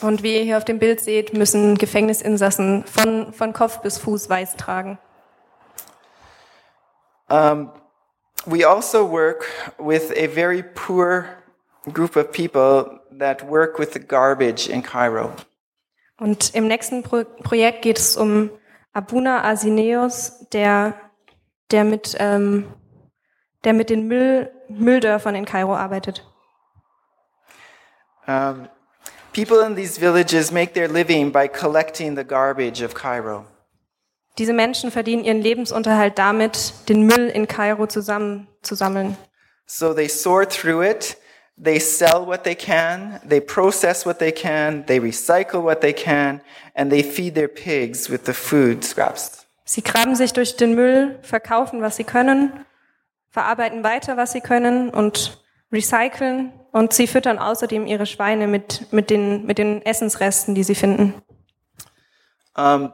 Und 0.00 0.22
wie 0.22 0.36
ihr 0.36 0.42
hier 0.42 0.56
auf 0.56 0.64
dem 0.64 0.78
Bild 0.78 1.00
seht, 1.00 1.32
müssen 1.32 1.76
Gefängnisinsassen 1.76 2.84
von, 2.84 3.32
von 3.32 3.52
Kopf 3.52 3.80
bis 3.80 3.98
Fuß 3.98 4.28
weiß 4.28 4.56
tragen. 4.56 4.98
Um, 7.28 7.70
we 8.46 8.66
also 8.68 9.10
work 9.10 9.46
with 9.78 10.10
a 10.10 10.26
very 10.26 10.62
poor 10.62 11.26
group 11.92 12.16
of 12.16 12.32
people 12.32 13.00
that 13.18 13.48
work 13.48 13.78
with 13.78 13.92
the 13.92 14.00
garbage 14.00 14.68
in 14.68 14.82
Cairo. 14.82 15.32
Und 16.18 16.54
im 16.54 16.66
nächsten 16.66 17.02
Pro 17.02 17.24
Projekt 17.42 17.82
geht 17.82 17.98
es 17.98 18.16
um 18.16 18.50
Abuna 18.92 19.42
Asineos, 19.42 20.48
der, 20.50 20.94
der, 21.70 21.84
mit, 21.84 22.16
ähm, 22.20 22.72
der 23.64 23.72
mit 23.72 23.90
den 23.90 24.06
Müll, 24.06 24.52
Mülldörfern 24.68 25.34
in 25.34 25.44
Kairo 25.44 25.74
arbeitet. 25.74 26.24
Um, 28.26 28.68
people 29.34 29.60
in 29.60 29.74
these 29.74 29.98
villages 29.98 30.50
make 30.50 30.72
their 30.72 30.88
living 30.88 31.30
by 31.30 31.48
collecting 31.48 32.14
the 32.14 32.24
garbage 32.24 32.80
of 32.80 32.94
Cairo. 32.94 33.44
Diese 34.38 34.52
Menschen 34.52 34.90
verdienen 34.90 35.24
ihren 35.24 35.42
Lebensunterhalt 35.42 36.18
damit, 36.18 36.72
den 36.88 37.06
Müll 37.06 37.28
in 37.28 37.46
Kairo 37.46 37.86
zusammen 37.86 38.48
zu 38.62 38.74
sammeln. 38.74 39.16
So 39.66 39.92
they 39.92 40.08
sort 40.08 40.52
through 40.52 40.82
it, 40.82 41.16
they 41.56 41.78
sell 41.78 42.26
what 42.26 42.44
they 42.44 42.54
can, 42.54 43.20
they 43.28 43.40
process 43.40 44.04
what 44.04 44.18
they 44.18 44.32
can, 44.32 44.84
they 44.86 44.98
recycle 44.98 45.62
what 45.62 45.80
they 45.82 45.92
can, 45.92 46.40
and 46.74 46.90
they 46.90 47.02
feed 47.02 47.34
their 47.34 47.48
pigs 47.48 48.10
with 48.10 48.24
the 48.24 48.32
food 48.32 48.84
scraps. 48.84 49.46
Sie 49.64 49.82
graben 49.82 50.14
sich 50.14 50.32
durch 50.32 50.56
den 50.56 50.74
Müll, 50.74 51.18
verkaufen, 51.22 51.80
was 51.80 51.96
sie 51.96 52.04
können, 52.04 52.52
verarbeiten 53.30 53.82
weiter, 53.82 54.16
was 54.16 54.32
sie 54.32 54.40
können 54.40 54.90
und 54.90 55.43
recyceln 55.74 56.52
und 56.72 56.92
sie 56.92 57.06
füttern 57.06 57.38
außerdem 57.38 57.86
ihre 57.86 58.06
Schweine 58.06 58.46
mit, 58.46 58.92
mit, 58.92 59.10
den, 59.10 59.44
mit 59.46 59.58
den 59.58 59.82
Essensresten, 59.82 60.54
die 60.54 60.64
sie 60.64 60.74
finden. 60.74 61.14
Um, 62.56 62.92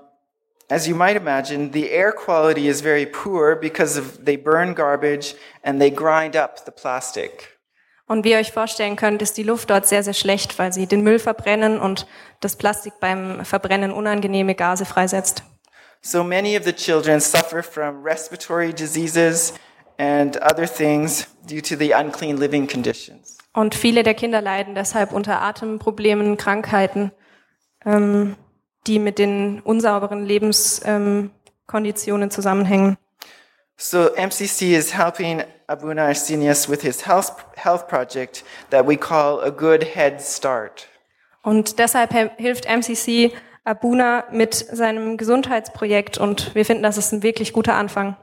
as 0.69 0.87
you 0.87 0.97
might 0.97 1.17
imagine, 1.17 1.71
the 1.73 1.91
air 1.91 2.13
quality 2.13 2.69
is 2.69 2.81
very 2.81 3.07
poor 3.07 3.55
because 3.55 3.99
of, 3.99 4.25
they 4.25 4.37
burn 4.37 4.75
garbage 4.75 5.35
and 5.63 5.81
they 5.81 5.91
grind 5.91 6.35
up 6.37 6.59
the 6.65 6.73
plastic. 6.73 7.57
Und 8.07 8.25
wie 8.25 8.33
ihr 8.33 8.39
euch 8.39 8.51
vorstellen 8.51 8.97
könnt, 8.97 9.23
ist 9.23 9.37
die 9.37 9.45
Luft 9.45 9.71
dort 9.71 9.87
sehr, 9.87 10.03
sehr 10.03 10.15
schlecht, 10.15 10.59
weil 10.59 10.73
sie 10.73 10.89
den 10.89 11.03
Müll 11.03 11.21
verbrennen 11.21 11.79
und 11.79 12.09
das 12.41 12.57
Plastik 12.57 12.95
beim 12.99 13.45
Verbrennen 13.45 13.93
unangenehme 13.93 14.57
Gase 14.57 14.85
freisetzt. 14.85 15.45
So 16.03 16.25
many 16.25 16.59
of 16.59 16.65
the 16.65 16.73
children 16.73 17.21
suffer 17.21 17.63
from 17.63 18.03
respiratory 18.03 18.73
diseases 18.73 19.55
and 20.01 20.37
other 20.39 20.67
things 20.67 21.29
due 21.47 21.61
to 21.61 21.77
the 21.77 21.93
unclean 21.93 22.39
living 22.39 22.67
conditions. 22.67 23.37
Und 23.53 23.75
viele 23.75 24.03
der 24.03 24.15
Kinder 24.15 24.41
leiden 24.41 24.75
deshalb 24.75 25.13
unter 25.13 25.43
Atemproblemen, 25.43 26.39
Krankheiten, 26.39 27.13
ähm, 27.85 28.37
die 28.87 28.99
mit 28.99 29.19
den 29.19 29.61
unsauberen 29.61 30.25
Lebenskonditionen 30.25 32.29
ähm, 32.29 32.31
zusammenhängen. 32.31 32.97
So 33.77 34.09
MCC 34.15 34.75
is 34.77 34.97
helping 34.97 35.43
Abuna 35.67 36.07
Arsenius 36.07 36.67
with 36.69 36.83
his 36.83 37.07
health, 37.07 37.33
health 37.57 37.89
project 37.89 38.45
that 38.71 38.87
we 38.87 38.97
call 38.97 39.41
a 39.41 39.51
good 39.51 39.85
head 39.95 40.23
start. 40.23 40.87
Und 41.43 41.79
deshalb 41.79 42.13
hilft 42.39 42.67
MCC 42.67 43.33
Abuna 43.65 44.25
mit 44.33 44.55
seinem 44.55 45.17
Gesundheitsprojekt 45.17 46.19
und 46.19 46.55
wir 46.55 46.65
finden, 46.65 46.83
das 46.83 46.97
ist 46.97 47.13
ein 47.13 47.23
wirklich 47.23 47.53
guter 47.53 47.75
Anfang. 47.75 48.17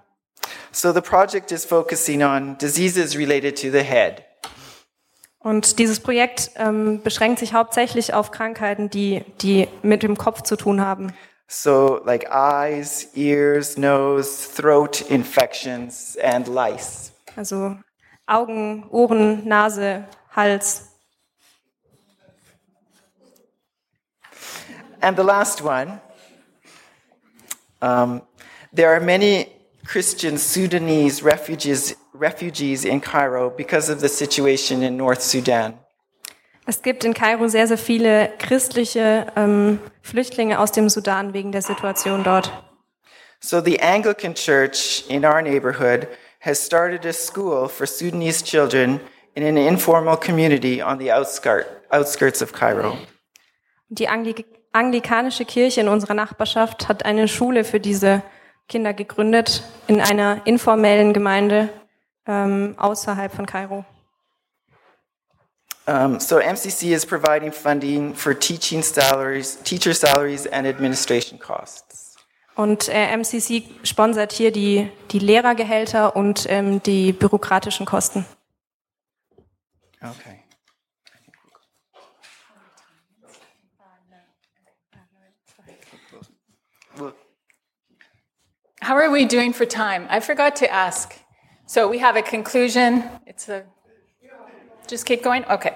So 0.71 0.93
the 0.93 1.01
project 1.01 1.51
is 1.51 1.65
focusing 1.65 2.23
on 2.23 2.57
diseases 2.57 3.17
related 3.17 3.55
to 3.61 3.71
the 3.71 3.83
head. 3.83 4.23
Und 5.39 5.79
dieses 5.79 5.99
Projekt 5.99 6.51
ähm, 6.55 7.01
beschränkt 7.03 7.39
sich 7.39 7.53
hauptsächlich 7.53 8.13
auf 8.13 8.31
Krankheiten, 8.31 8.89
die, 8.89 9.23
die 9.41 9.67
mit 9.81 10.03
dem 10.03 10.17
Kopf 10.17 10.41
zu 10.41 10.55
tun 10.55 10.81
haben. 10.81 11.13
So, 11.47 12.01
like 12.03 12.29
eyes, 12.29 13.15
ears, 13.15 13.77
nose, 13.77 14.49
throat 14.53 15.01
infections, 15.09 16.17
and 16.21 16.47
lice. 16.47 17.13
Also 17.37 17.77
Augen, 18.25 18.85
Ohren, 18.89 19.47
Nase, 19.47 20.05
Hals. 20.35 20.89
And 24.99 25.17
the 25.17 25.23
last 25.23 25.63
one 25.63 26.01
um, 27.81 28.21
there 28.73 28.93
are 28.93 28.99
many 28.99 29.53
Christian 29.87 30.37
Sudanese 30.37 31.23
refugees, 31.23 31.95
refugees 32.13 32.83
in 32.83 32.99
Cairo 32.99 33.49
because 33.49 33.89
of 33.89 34.01
the 34.01 34.09
situation 34.09 34.83
in 34.83 34.97
North 34.97 35.21
Sudan. 35.21 35.79
Es 36.65 36.81
gibt 36.81 37.05
in 37.05 37.13
Kairo 37.13 37.47
sehr, 37.47 37.65
sehr 37.67 37.77
viele 37.77 38.29
christliche 38.39 39.27
ähm, 39.37 39.79
Flüchtlinge 40.01 40.59
aus 40.59 40.73
dem 40.73 40.89
Sudan 40.89 41.33
wegen 41.33 41.53
der 41.53 41.61
Situation 41.61 42.25
dort. 42.25 42.51
So 43.39 43.61
the 43.61 43.79
Anglican 43.79 44.33
Church 44.33 45.05
in 45.07 45.23
our 45.23 45.41
neighborhood 45.41 46.09
has 46.41 46.63
started 46.63 47.05
a 47.05 47.13
school 47.13 47.69
for 47.69 47.87
Sudanese 47.87 48.43
children 48.43 48.99
in 49.35 49.43
an 49.43 49.55
informal 49.55 50.17
community 50.17 50.83
on 50.83 50.99
the 50.99 51.13
outskirt, 51.13 51.65
outskirts 51.91 52.41
of 52.41 52.51
Cairo. 52.51 52.97
Die 53.87 54.09
Angli 54.09 54.45
anglikanische 54.73 55.45
Kirche 55.45 55.81
in 55.81 55.87
unserer 55.87 56.13
Nachbarschaft 56.13 56.89
hat 56.89 57.05
eine 57.05 57.27
Schule 57.29 57.63
für 57.63 57.79
diese 57.79 58.21
Kinder 58.67 58.93
gegründet 58.93 59.63
in 59.87 60.01
einer 60.01 60.41
informellen 60.45 61.13
Gemeinde 61.13 61.69
ähm, 62.25 62.75
außerhalb 62.77 63.33
von 63.33 63.45
Kairo. 63.45 63.85
Um, 65.87 66.19
so 66.19 66.37
MCC 66.37 66.93
is 66.93 67.05
providing 67.05 67.49
funding 67.49 68.13
for 68.13 68.37
teaching 68.37 68.83
salaries, 68.83 69.57
teacher 69.63 69.93
salaries 69.93 70.45
and 70.47 70.67
administration 70.67 71.39
costs. 71.39 72.17
Und 72.55 72.89
äh, 72.89 73.15
MCC 73.15 73.63
sponsert 73.83 74.33
hier 74.33 74.51
die, 74.51 74.91
die 75.11 75.19
Lehrergehälter 75.19 76.15
und 76.15 76.45
ähm, 76.49 76.83
die 76.83 77.13
bürokratischen 77.13 77.85
Kosten. 77.85 78.25
Okay. 80.01 80.43
How 88.87 88.95
are 88.95 89.11
we 89.11 89.25
doing 89.25 89.51
for 89.51 89.65
time? 89.65 90.07
I 90.09 90.21
forgot 90.21 90.55
to 90.61 90.71
ask. 90.71 91.13
So 91.65 91.89
we 91.89 91.97
have 91.97 92.15
a 92.15 92.21
conclusion. 92.21 93.03
It's 93.25 93.49
a. 93.49 93.65
Just 94.87 95.05
keep 95.05 95.21
going? 95.21 95.43
Okay. 95.49 95.73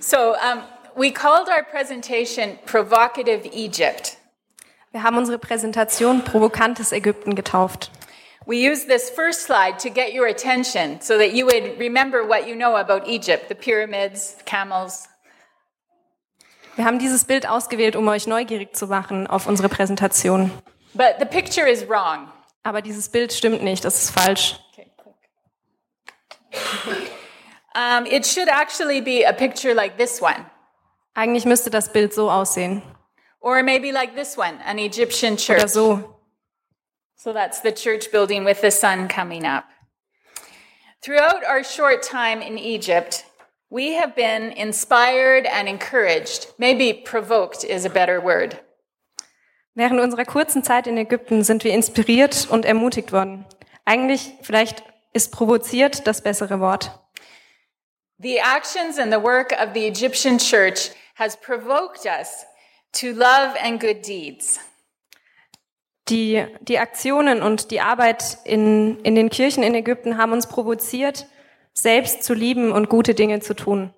So 0.00 0.34
um, 0.40 0.64
we 0.96 1.12
called 1.12 1.48
our 1.48 1.62
presentation 1.62 2.58
Provocative 2.66 3.46
Egypt. 3.52 4.16
Wir 4.90 5.04
haben 5.04 5.16
unsere 5.16 5.38
Präsentation 5.38 6.24
Provokantes 6.24 6.90
Ägypten 6.90 7.36
getauft. 7.36 7.92
We 8.44 8.56
used 8.56 8.88
this 8.88 9.08
first 9.08 9.42
slide 9.46 9.78
to 9.78 9.88
get 9.88 10.12
your 10.12 10.26
attention 10.26 11.00
so 11.00 11.18
that 11.18 11.32
you 11.32 11.46
would 11.46 11.78
remember 11.78 12.26
what 12.26 12.48
you 12.48 12.56
know 12.56 12.74
about 12.74 13.06
Egypt 13.06 13.48
the 13.48 13.54
pyramids, 13.54 14.34
camels. 14.44 15.08
Wir 16.74 16.86
haben 16.86 16.98
dieses 16.98 17.22
Bild 17.24 17.48
ausgewählt, 17.48 17.94
um 17.94 18.08
euch 18.08 18.26
neugierig 18.26 18.74
zu 18.74 18.88
machen 18.88 19.28
auf 19.28 19.46
unsere 19.46 19.68
Präsentation. 19.68 20.50
But 20.96 21.18
the 21.18 21.26
picture 21.26 21.66
is 21.66 21.84
wrong. 21.84 22.32
Aber 22.64 22.82
dieses 22.82 23.08
Bild 23.08 23.32
stimmt 23.32 23.62
nicht, 23.62 23.84
das 23.84 24.02
ist 24.02 24.10
falsch. 24.10 24.58
Okay, 24.72 24.90
um, 27.74 28.06
it 28.06 28.24
should 28.26 28.48
actually 28.48 29.00
be 29.00 29.22
a 29.24 29.32
picture 29.32 29.74
like 29.74 29.98
this 29.98 30.20
one, 30.20 30.46
Eigentlich 31.14 31.44
müsste 31.44 31.70
das 31.70 31.92
Bild 31.92 32.12
so 32.12 32.28
aussehen. 32.30 32.82
or 33.40 33.62
maybe 33.62 33.92
like 33.92 34.14
this 34.16 34.36
one, 34.36 34.58
an 34.64 34.78
Egyptian 34.78 35.36
church. 35.36 35.58
Oder 35.60 35.68
so. 35.68 36.16
So 37.16 37.32
that's 37.32 37.60
the 37.60 37.72
church 37.72 38.10
building 38.10 38.44
with 38.44 38.60
the 38.60 38.70
sun 38.70 39.08
coming 39.08 39.44
up. 39.46 39.64
Throughout 41.02 41.44
our 41.44 41.62
short 41.62 42.02
time 42.02 42.42
in 42.42 42.58
Egypt, 42.58 43.24
we 43.70 43.94
have 43.94 44.14
been 44.16 44.52
inspired 44.52 45.46
and 45.46 45.68
encouraged. 45.68 46.48
Maybe 46.58 46.92
provoked 46.92 47.64
is 47.64 47.84
a 47.84 47.90
better 47.90 48.20
word. 48.20 48.60
Während 49.76 50.00
unserer 50.00 50.24
kurzen 50.24 50.64
Zeit 50.64 50.86
in 50.86 50.96
Ägypten 50.96 51.44
sind 51.44 51.62
wir 51.62 51.74
inspiriert 51.74 52.48
und 52.50 52.64
ermutigt 52.64 53.12
worden. 53.12 53.44
Eigentlich, 53.84 54.32
vielleicht 54.40 54.82
ist 55.12 55.32
provoziert 55.32 56.06
das 56.06 56.22
bessere 56.22 56.60
Wort. 56.60 56.98
The 58.18 58.38
actions 58.38 58.98
and 58.98 59.12
the 59.12 59.22
work 59.22 59.52
of 59.52 59.74
the 59.74 59.86
Egyptian 59.86 60.38
church 60.38 60.92
has 61.16 61.36
provoked 61.36 62.06
us 62.06 62.46
to 62.92 63.08
love 63.08 63.54
and 63.62 63.78
good 63.78 64.06
deeds. 64.06 64.58
Die, 66.08 66.46
die 66.62 66.78
Aktionen 66.78 67.42
und 67.42 67.70
die 67.70 67.82
Arbeit 67.82 68.38
in, 68.44 68.98
in 69.00 69.14
den 69.14 69.28
Kirchen 69.28 69.62
in 69.62 69.74
Ägypten 69.74 70.16
haben 70.16 70.32
uns 70.32 70.46
provoziert, 70.46 71.26
selbst 71.74 72.22
zu 72.22 72.32
lieben 72.32 72.72
und 72.72 72.88
gute 72.88 73.14
Dinge 73.14 73.40
zu 73.40 73.52
tun. 73.52 73.92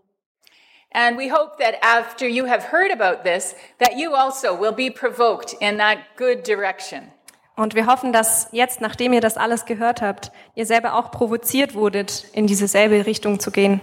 And 0.93 1.19
we 1.19 1.29
hope 1.29 1.59
that 1.59 1.75
after 1.83 2.27
you 2.27 2.47
have 2.47 2.73
heard 2.73 2.91
about 2.91 3.23
this, 3.23 3.55
that 3.79 3.97
you 3.97 4.15
also 4.15 4.59
will 4.59 4.73
be 4.73 4.91
provoked 4.91 5.55
in 5.61 5.79
that 5.79 5.99
good 6.17 6.47
direction. 6.47 7.13
Und 7.57 7.75
wir 7.75 7.87
hoffen, 7.87 8.13
dass 8.13 8.49
jetzt, 8.53 8.81
nachdem 8.81 9.13
ihr 9.13 9.21
das 9.21 9.37
alles 9.37 9.65
gehört 9.65 10.01
habt, 10.01 10.31
ihr 10.55 10.65
selber 10.65 10.95
auch 10.95 11.11
provoziert 11.11 11.75
wurdet, 11.75 12.27
in 12.33 12.47
diese 12.47 12.69
selbe 12.69 13.05
Richtung 13.05 13.41
zu 13.41 13.51
gehen. 13.51 13.81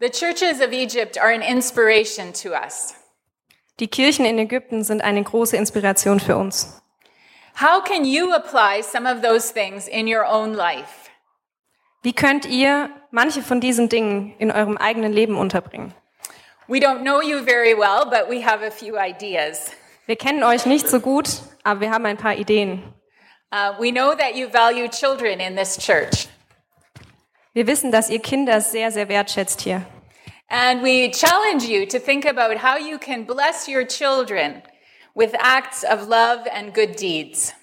The 0.00 0.10
churches 0.10 0.60
of 0.60 0.72
Egypt 0.72 1.18
are 1.18 1.32
an 1.32 1.42
inspiration 1.42 2.32
to 2.32 2.50
us. 2.50 2.94
Die 3.80 3.88
Kirchen 3.88 4.24
in 4.24 4.38
Ägypten 4.38 4.84
sind 4.84 5.02
eine 5.02 5.22
große 5.22 5.56
Inspiration 5.56 6.20
für 6.20 6.36
uns. 6.36 6.80
How 7.60 7.82
can 7.82 8.04
you 8.04 8.32
apply 8.32 8.82
some 8.82 9.06
of 9.06 9.22
those 9.22 9.52
things 9.52 9.88
in 9.88 10.06
your 10.06 10.24
own 10.24 10.54
life? 10.54 11.10
Wie 12.02 12.12
könnt 12.12 12.46
ihr 12.46 12.90
manche 13.10 13.42
von 13.42 13.60
diesen 13.60 13.88
Dingen 13.88 14.34
in 14.38 14.52
eurem 14.52 14.76
eigenen 14.76 15.12
Leben 15.12 15.36
unterbringen? 15.36 15.94
We 16.68 16.80
don't 16.80 17.02
know 17.02 17.20
you 17.20 17.44
very 17.44 17.74
well, 17.74 18.04
but 18.08 18.28
we 18.28 18.42
have 18.44 18.62
a 18.64 18.70
few 18.70 18.96
ideas. 18.98 19.70
Wir 20.06 20.16
kennen 20.16 20.42
euch 20.42 20.66
nicht 20.66 20.88
so 20.88 21.00
gut, 21.00 21.28
aber 21.62 21.80
wir 21.80 21.90
haben 21.90 22.06
ein 22.06 22.16
paar 22.16 22.34
Ideen. 22.36 22.82
Uh, 23.52 23.72
we 23.78 23.90
know 23.92 24.14
that 24.14 24.34
you 24.34 24.48
value 24.48 24.88
children 24.88 25.40
in 25.40 25.56
this 25.56 25.76
church, 25.78 26.28
Wir 27.52 27.66
wissen, 27.66 27.92
dass 27.92 28.10
ihr 28.10 28.18
Kinder 28.20 28.60
sehr, 28.60 28.90
sehr 28.90 29.08
wertschätzt 29.08 29.60
hier. 29.60 29.82
and 30.48 30.82
we 30.82 31.10
challenge 31.10 31.64
you 31.66 31.86
to 31.86 31.98
think 31.98 32.26
about 32.26 32.58
how 32.58 32.76
you 32.76 32.98
can 32.98 33.24
bless 33.24 33.66
your 33.68 33.84
children 33.86 34.62
with 35.14 35.32
acts 35.40 35.84
of 35.84 36.08
love 36.08 36.46
and 36.52 36.74
good 36.74 36.98
deeds. 37.00 37.54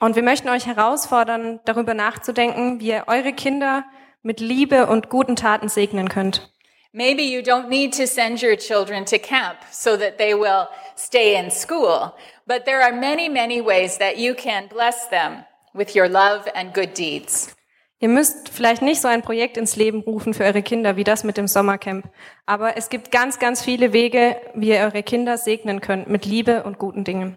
Und 0.00 0.14
wir 0.16 0.22
möchten 0.22 0.48
euch 0.48 0.66
herausfordern, 0.66 1.60
darüber 1.64 1.94
nachzudenken, 1.94 2.80
wie 2.80 2.88
ihr 2.88 3.04
eure 3.08 3.32
Kinder 3.32 3.84
mit 4.22 4.40
Liebe 4.40 4.86
und 4.86 5.08
guten 5.08 5.36
Taten 5.36 5.68
segnen 5.68 6.08
könnt. 6.08 6.50
Maybe 6.92 7.24
you 7.24 7.42
don't 7.42 7.68
need 7.68 7.92
to 7.94 8.06
send 8.06 8.40
your 8.40 8.56
children 8.56 9.04
to 9.06 9.18
camp 9.18 9.58
so 9.70 9.96
that 9.98 10.16
they 10.16 10.32
will 10.32 10.68
stay 10.96 11.36
in 11.36 11.50
school, 11.50 12.14
but 12.46 12.64
there 12.64 12.80
are 12.80 12.92
many, 12.92 13.28
many 13.28 13.60
ways 13.60 13.98
that 13.98 14.16
you 14.16 14.34
can 14.34 14.68
bless 14.68 15.06
them 15.08 15.44
with 15.74 15.94
your 15.94 16.08
love 16.08 16.48
and 16.54 16.72
good 16.72 16.94
deeds. 16.94 17.54
Ihr 18.00 18.08
müsst 18.08 18.48
vielleicht 18.48 18.80
nicht 18.80 19.02
so 19.02 19.08
ein 19.08 19.22
Projekt 19.22 19.56
ins 19.56 19.76
Leben 19.76 20.00
rufen 20.00 20.32
für 20.32 20.44
eure 20.44 20.62
Kinder 20.62 20.96
wie 20.96 21.04
das 21.04 21.24
mit 21.24 21.36
dem 21.36 21.46
Sommercamp, 21.48 22.08
aber 22.46 22.76
es 22.76 22.88
gibt 22.88 23.10
ganz, 23.10 23.38
ganz 23.38 23.62
viele 23.62 23.92
Wege, 23.92 24.40
wie 24.54 24.70
ihr 24.70 24.80
eure 24.80 25.02
Kinder 25.02 25.36
segnen 25.36 25.80
könnt 25.80 26.08
mit 26.08 26.24
Liebe 26.24 26.62
und 26.62 26.78
guten 26.78 27.04
Dingen. 27.04 27.36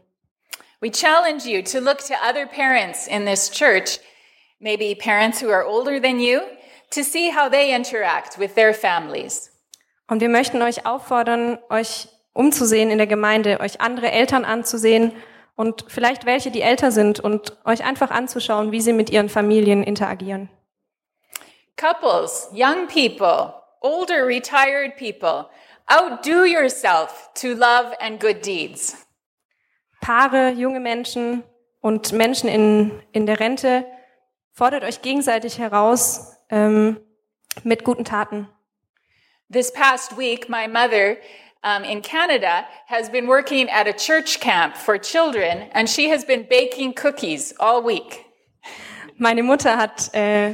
We 0.80 0.92
challenge 0.92 1.46
you 1.46 1.62
to 1.64 1.80
look 1.80 1.98
to 2.08 2.14
other 2.14 2.46
parents 2.46 3.08
in 3.08 3.26
this 3.26 3.52
church, 3.52 4.00
maybe 4.60 4.96
parents 4.96 5.42
who 5.42 5.50
are 5.50 5.66
older 5.66 6.00
than 6.00 6.20
you, 6.20 6.40
to 6.92 7.04
see 7.04 7.32
how 7.32 7.50
they 7.50 7.74
interact 7.76 8.38
with 8.38 8.54
their 8.56 8.74
families. 8.74 9.52
Und 10.08 10.22
wir 10.22 10.30
möchten 10.30 10.62
euch 10.62 10.86
auffordern, 10.86 11.58
euch 11.70 12.10
umzusehen 12.34 12.92
in 12.92 12.98
der 12.98 13.08
Gemeinde, 13.08 13.60
euch 13.60 13.82
andere 13.82 14.12
Eltern 14.12 14.46
anzusehen 14.46 15.14
und 15.56 15.86
vielleicht 15.88 16.26
welche, 16.26 16.52
die 16.52 16.62
älter 16.62 16.92
sind 16.92 17.20
und 17.20 17.58
euch 17.66 17.84
einfach 17.84 18.12
anzuschauen, 18.12 18.72
wie 18.72 18.82
sie 18.82 18.94
mit 18.94 19.10
ihren 19.10 19.30
Familien 19.30 19.84
interagieren. 19.84 20.50
Couples, 21.78 22.50
young 22.54 22.88
people, 22.88 23.54
older 23.82 24.26
retired 24.26 24.96
people, 24.98 25.50
outdo 25.88 26.44
yourself 26.44 27.30
to 27.34 27.50
love 27.50 27.96
and 28.00 28.20
good 28.20 28.46
deeds. 28.46 28.96
Paare, 30.02 30.52
junge 30.52 30.80
Menschen 30.80 31.44
und 31.80 32.12
Menschen 32.12 32.50
in, 32.50 32.92
in 33.12 33.26
der 33.26 33.40
Rente, 33.40 33.86
fordert 34.52 34.84
euch 34.84 35.02
gegenseitig 35.02 35.58
heraus 35.58 36.31
ähm, 36.52 36.98
mit 37.64 37.84
guten 37.84 38.06
Taten. 38.06 38.48
This 39.50 39.72
past 39.72 40.18
week, 40.18 40.48
my 40.48 40.68
mother 40.68 41.18
um, 41.64 41.84
in 41.84 42.02
Canada 42.02 42.66
has 42.88 43.10
been 43.10 43.28
working 43.28 43.70
at 43.70 43.88
a 43.88 43.94
church 43.94 44.40
camp 44.40 44.78
for 44.78 44.98
children, 44.98 45.70
and 45.74 45.90
she 45.90 46.10
has 46.10 46.26
been 46.26 46.46
baking 46.50 46.94
cookies 46.94 47.54
all 47.60 47.84
week. 47.84 48.26
Meine 49.18 49.44
Mutter 49.44 49.78
hat 49.78 50.10
äh, 50.14 50.54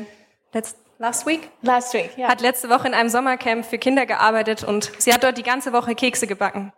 letzt, 0.54 0.78
last 0.98 1.26
week 1.26 1.50
Last 1.62 1.94
week, 1.94 2.18
yeah. 2.18 2.28
hat 2.30 2.42
letzte 2.42 2.70
Woche 2.70 2.88
in 2.88 2.94
einem 2.94 3.10
Sommercamp 3.10 3.66
für 3.66 3.78
Kinder 3.78 4.06
gearbeitet 4.06 4.64
und 4.64 4.92
sie 4.98 5.14
hat 5.14 5.24
dort 5.24 5.38
die 5.38 5.44
ganze 5.44 5.72
Woche 5.74 5.96
Kekse 5.96 6.28
gebacken. 6.28 6.74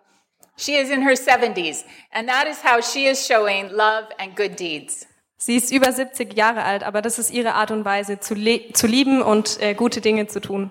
She 0.58 0.76
is 0.76 0.90
in 0.90 1.04
her 1.04 1.16
70s, 1.16 1.86
and 2.12 2.28
that 2.28 2.46
is 2.46 2.62
how 2.62 2.82
she 2.82 3.06
is 3.06 3.26
showing 3.26 3.70
love 3.70 4.10
and 4.20 4.36
good 4.36 4.58
deeds. 4.58 5.08
Sie 5.42 5.56
ist 5.56 5.72
über 5.72 5.90
70 5.90 6.34
Jahre 6.34 6.64
alt, 6.64 6.84
aber 6.84 7.02
das 7.02 7.18
ist 7.18 7.32
ihre 7.32 7.54
Art 7.54 7.72
und 7.72 7.86
Weise, 7.86 8.20
zu, 8.20 8.36
zu 8.74 8.88
lieben 8.88 9.22
und 9.22 9.62
äh, 9.62 9.74
gute 9.74 10.02
Dinge 10.02 10.28
zu 10.28 10.42
tun. 10.42 10.70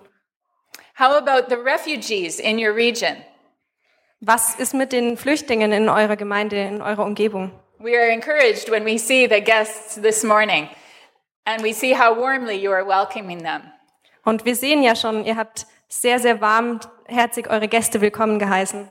How 0.99 1.17
about 1.17 1.49
the 1.49 1.55
refugees 1.55 2.39
in 2.39 2.59
your 2.59 2.75
region? 2.77 3.17
Was 4.21 4.57
ist 4.57 4.75
mit 4.75 4.93
den 4.93 5.17
Flüchtlingen 5.17 5.73
in 5.73 5.89
eurer 5.89 6.17
Gemeinde, 6.17 6.61
in 6.61 6.83
eurer 6.83 7.07
Umgebung? 7.07 7.51
We 7.79 7.97
are 7.97 8.11
encouraged 8.11 8.71
when 8.71 8.85
we 8.85 8.99
see 8.99 9.27
the 9.27 9.41
guests 9.41 9.95
this 9.95 10.23
morning 10.23 10.69
and 11.47 11.63
we 11.63 11.73
see 11.73 11.95
how 11.95 12.15
warmly 12.15 12.57
you 12.57 12.71
are 12.71 12.87
welcoming 12.87 13.43
them. 13.43 13.63
Und 14.25 14.45
wir 14.45 14.55
sehen 14.55 14.83
ja 14.83 14.95
schon, 14.95 15.25
ihr 15.25 15.37
habt 15.37 15.67
sehr, 15.89 16.19
sehr 16.19 16.43
warmherzig 16.43 17.49
eure 17.49 17.69
Gäste 17.69 18.03
willkommen 18.03 18.39
geheißen. 18.39 18.91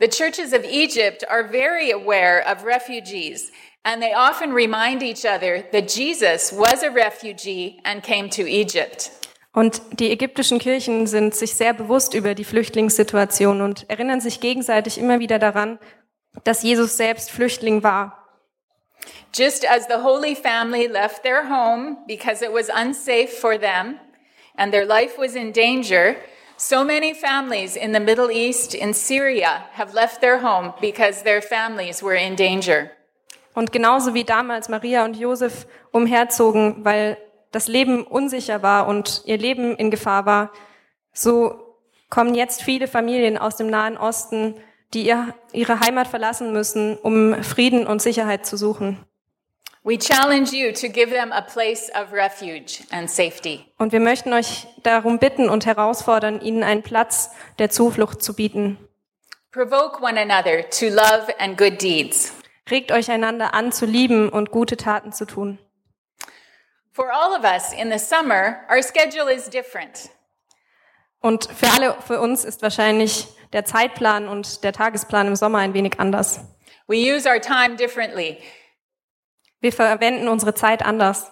The 0.00 0.08
churches 0.08 0.52
of 0.52 0.62
Egypt 0.62 1.28
are 1.28 1.44
very 1.44 1.92
aware 1.92 2.44
of 2.46 2.64
refugees, 2.64 3.50
and 3.84 4.02
they 4.02 4.12
often 4.14 4.52
remind 4.52 5.02
each 5.02 5.24
other 5.24 5.64
that 5.72 5.88
Jesus 5.88 6.52
was 6.52 6.82
a 6.82 6.90
refugee 6.90 7.80
and 7.84 8.02
came 8.02 8.28
to 8.30 8.46
Egypt. 8.46 9.10
Und 9.52 9.80
die 9.98 10.10
ägyptischen 10.10 10.58
Kirchen 10.58 11.06
sind 11.06 11.34
sich 11.34 11.54
sehr 11.54 11.72
bewusst 11.72 12.14
über 12.14 12.34
die 12.34 12.44
Flüchtlingssituation 12.44 13.60
und 13.60 13.88
erinnern 13.88 14.20
sich 14.20 14.40
gegenseitig 14.40 14.98
immer 14.98 15.20
wieder 15.20 15.38
daran, 15.38 15.78
dass 16.44 16.62
Jesus 16.62 16.96
selbst 16.96 17.30
Flüchtling 17.30 17.82
war. 17.82 18.14
Just 19.32 19.68
as 19.68 19.86
the 19.88 20.02
Holy 20.02 20.34
Family 20.34 20.86
left 20.86 21.22
their 21.22 21.48
home 21.48 21.98
because 22.06 22.44
it 22.44 22.52
was 22.52 22.68
unsafe 22.68 23.28
for 23.28 23.58
them 23.58 23.98
and 24.56 24.72
their 24.72 24.86
life 24.86 25.18
was 25.18 25.34
in 25.34 25.52
danger, 25.52 26.16
so 26.56 26.84
many 26.84 27.14
families 27.14 27.76
in 27.76 27.92
the 27.92 28.00
Middle 28.00 28.30
East, 28.30 28.74
in 28.74 28.92
Syria, 28.92 29.64
have 29.72 29.94
left 29.94 30.20
their 30.20 30.38
home 30.38 30.74
because 30.80 31.22
their 31.22 31.40
families 31.40 32.02
were 32.02 32.14
in 32.14 32.34
danger. 32.34 32.90
Und 33.58 33.72
genauso 33.72 34.14
wie 34.14 34.22
damals 34.22 34.68
Maria 34.68 35.04
und 35.04 35.16
Josef 35.16 35.66
umherzogen, 35.90 36.84
weil 36.84 37.16
das 37.50 37.66
Leben 37.66 38.04
unsicher 38.04 38.62
war 38.62 38.86
und 38.86 39.22
ihr 39.24 39.36
Leben 39.36 39.74
in 39.74 39.90
Gefahr 39.90 40.26
war, 40.26 40.52
so 41.12 41.74
kommen 42.08 42.36
jetzt 42.36 42.62
viele 42.62 42.86
Familien 42.86 43.36
aus 43.36 43.56
dem 43.56 43.68
Nahen 43.68 43.96
Osten, 43.96 44.54
die 44.94 45.04
ihr, 45.04 45.34
ihre 45.52 45.80
Heimat 45.80 46.06
verlassen 46.06 46.52
müssen, 46.52 46.96
um 46.98 47.42
Frieden 47.42 47.84
und 47.84 48.00
Sicherheit 48.00 48.46
zu 48.46 48.56
suchen. 48.56 49.04
We 49.82 49.98
challenge 49.98 50.50
you 50.52 50.70
to 50.70 50.88
give 50.88 51.10
them 51.10 51.32
a 51.32 51.40
place 51.40 51.90
of 52.00 52.12
refuge 52.12 52.84
and 52.92 53.10
safety. 53.10 53.64
Und 53.76 53.90
wir 53.90 53.98
möchten 53.98 54.32
euch 54.34 54.68
darum 54.84 55.18
bitten 55.18 55.48
und 55.48 55.66
herausfordern, 55.66 56.40
ihnen 56.40 56.62
einen 56.62 56.84
Platz 56.84 57.32
der 57.58 57.70
Zuflucht 57.70 58.22
zu 58.22 58.34
bieten. 58.34 58.78
Provoke 59.50 60.00
one 60.00 60.16
another 60.16 60.70
to 60.70 60.86
love 60.86 61.34
and 61.40 61.58
good 61.58 61.82
deeds. 61.82 62.32
Regt 62.70 62.92
euch 62.92 63.10
einander 63.10 63.54
an 63.54 63.72
zu 63.72 63.86
lieben 63.86 64.28
und 64.28 64.50
gute 64.50 64.76
Taten 64.76 65.12
zu 65.12 65.24
tun. 65.24 65.58
For 66.92 67.12
all 67.12 67.38
of 67.38 67.44
us 67.44 67.72
in 67.72 67.90
the 67.90 67.98
summer, 67.98 68.60
our 68.68 68.82
schedule 68.82 69.32
is 69.32 69.48
different. 69.48 70.10
Und 71.20 71.46
für 71.46 71.68
alle, 71.68 71.96
für 72.06 72.20
uns 72.20 72.44
ist 72.44 72.62
wahrscheinlich 72.62 73.28
der 73.52 73.64
Zeitplan 73.64 74.28
und 74.28 74.62
der 74.64 74.72
Tagesplan 74.72 75.28
im 75.28 75.36
Sommer 75.36 75.58
ein 75.58 75.74
wenig 75.74 75.98
anders. 75.98 76.40
We 76.86 76.96
use 76.96 77.28
our 77.28 77.40
time 77.40 77.76
differently. 77.76 78.38
Wir 79.60 79.72
verwenden 79.72 80.28
unsere 80.28 80.54
Zeit 80.54 80.84
anders. 80.84 81.30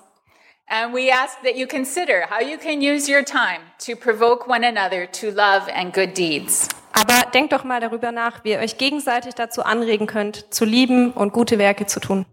And 0.68 0.92
we 0.92 1.12
ask 1.12 1.40
that 1.42 1.57
you 1.57 1.66
consider 1.66 2.29
how 2.29 2.40
you 2.40 2.59
can 2.59 2.81
use 2.81 3.09
your 3.09 3.25
time 3.25 3.61
to 3.87 3.94
provoke 3.94 4.49
one 4.49 4.66
another 4.66 5.07
to 5.12 5.31
love 5.31 5.68
and 5.72 5.92
good 5.92 6.14
deeds. 6.14 6.68
Aber 6.99 7.31
denkt 7.35 7.53
doch 7.53 7.63
mal 7.63 7.79
darüber 7.79 8.11
nach, 8.11 8.43
wie 8.43 8.53
ihr 8.53 8.59
euch 8.59 8.79
gegenseitig 8.79 9.35
dazu 9.35 9.63
anregen 9.63 10.07
könnt, 10.07 10.53
zu 10.55 10.65
lieben 10.65 11.13
und 11.13 11.35
gute 11.35 11.59
Werke 11.59 11.85
zu 11.85 12.01
tun. 12.01 12.25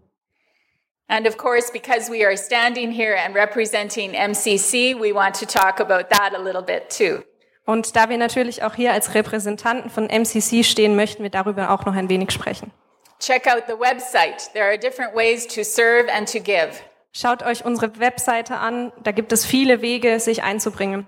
And 1.06 1.28
of 1.28 1.36
course, 1.36 1.70
because 1.70 2.10
we 2.10 2.24
are 2.24 2.34
standing 2.34 2.90
here 2.90 3.14
and 3.14 3.36
representing 3.36 4.12
MCC, 4.12 4.98
we 4.98 5.14
want 5.14 5.38
to 5.38 5.44
talk 5.44 5.80
about 5.80 6.08
that 6.08 6.32
a 6.34 6.38
little 6.38 6.62
bit 6.62 6.88
too. 6.88 7.22
Und 7.66 7.94
da 7.94 8.08
wir 8.08 8.16
natürlich 8.16 8.62
auch 8.62 8.74
hier 8.74 8.92
als 8.94 9.14
Repräsentanten 9.14 9.90
von 9.90 10.06
MCC 10.06 10.64
stehen, 10.64 10.96
möchten 10.96 11.22
wir 11.22 11.30
darüber 11.30 11.70
auch 11.70 11.84
noch 11.84 11.94
ein 11.94 12.08
wenig 12.08 12.30
sprechen. 12.30 12.72
Check 13.20 13.46
out 13.46 13.64
the 13.66 13.78
website. 13.78 14.50
There 14.54 14.64
are 14.64 14.78
different 14.78 15.14
ways 15.14 15.46
to 15.48 15.62
serve 15.62 16.10
and 16.10 16.30
to 16.32 16.40
give. 16.40 16.70
Schaut 17.12 17.42
euch 17.42 17.66
unsere 17.66 18.00
Webseite 18.00 18.56
an. 18.56 18.92
Da 19.02 19.12
gibt 19.12 19.32
es 19.32 19.44
viele 19.44 19.82
Wege, 19.82 20.20
sich 20.20 20.42
einzubringen. 20.42 21.06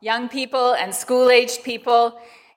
Young 0.00 0.28
people 0.28 0.76
and 0.80 0.94
school-aged 0.94 1.62
people, 1.64 2.12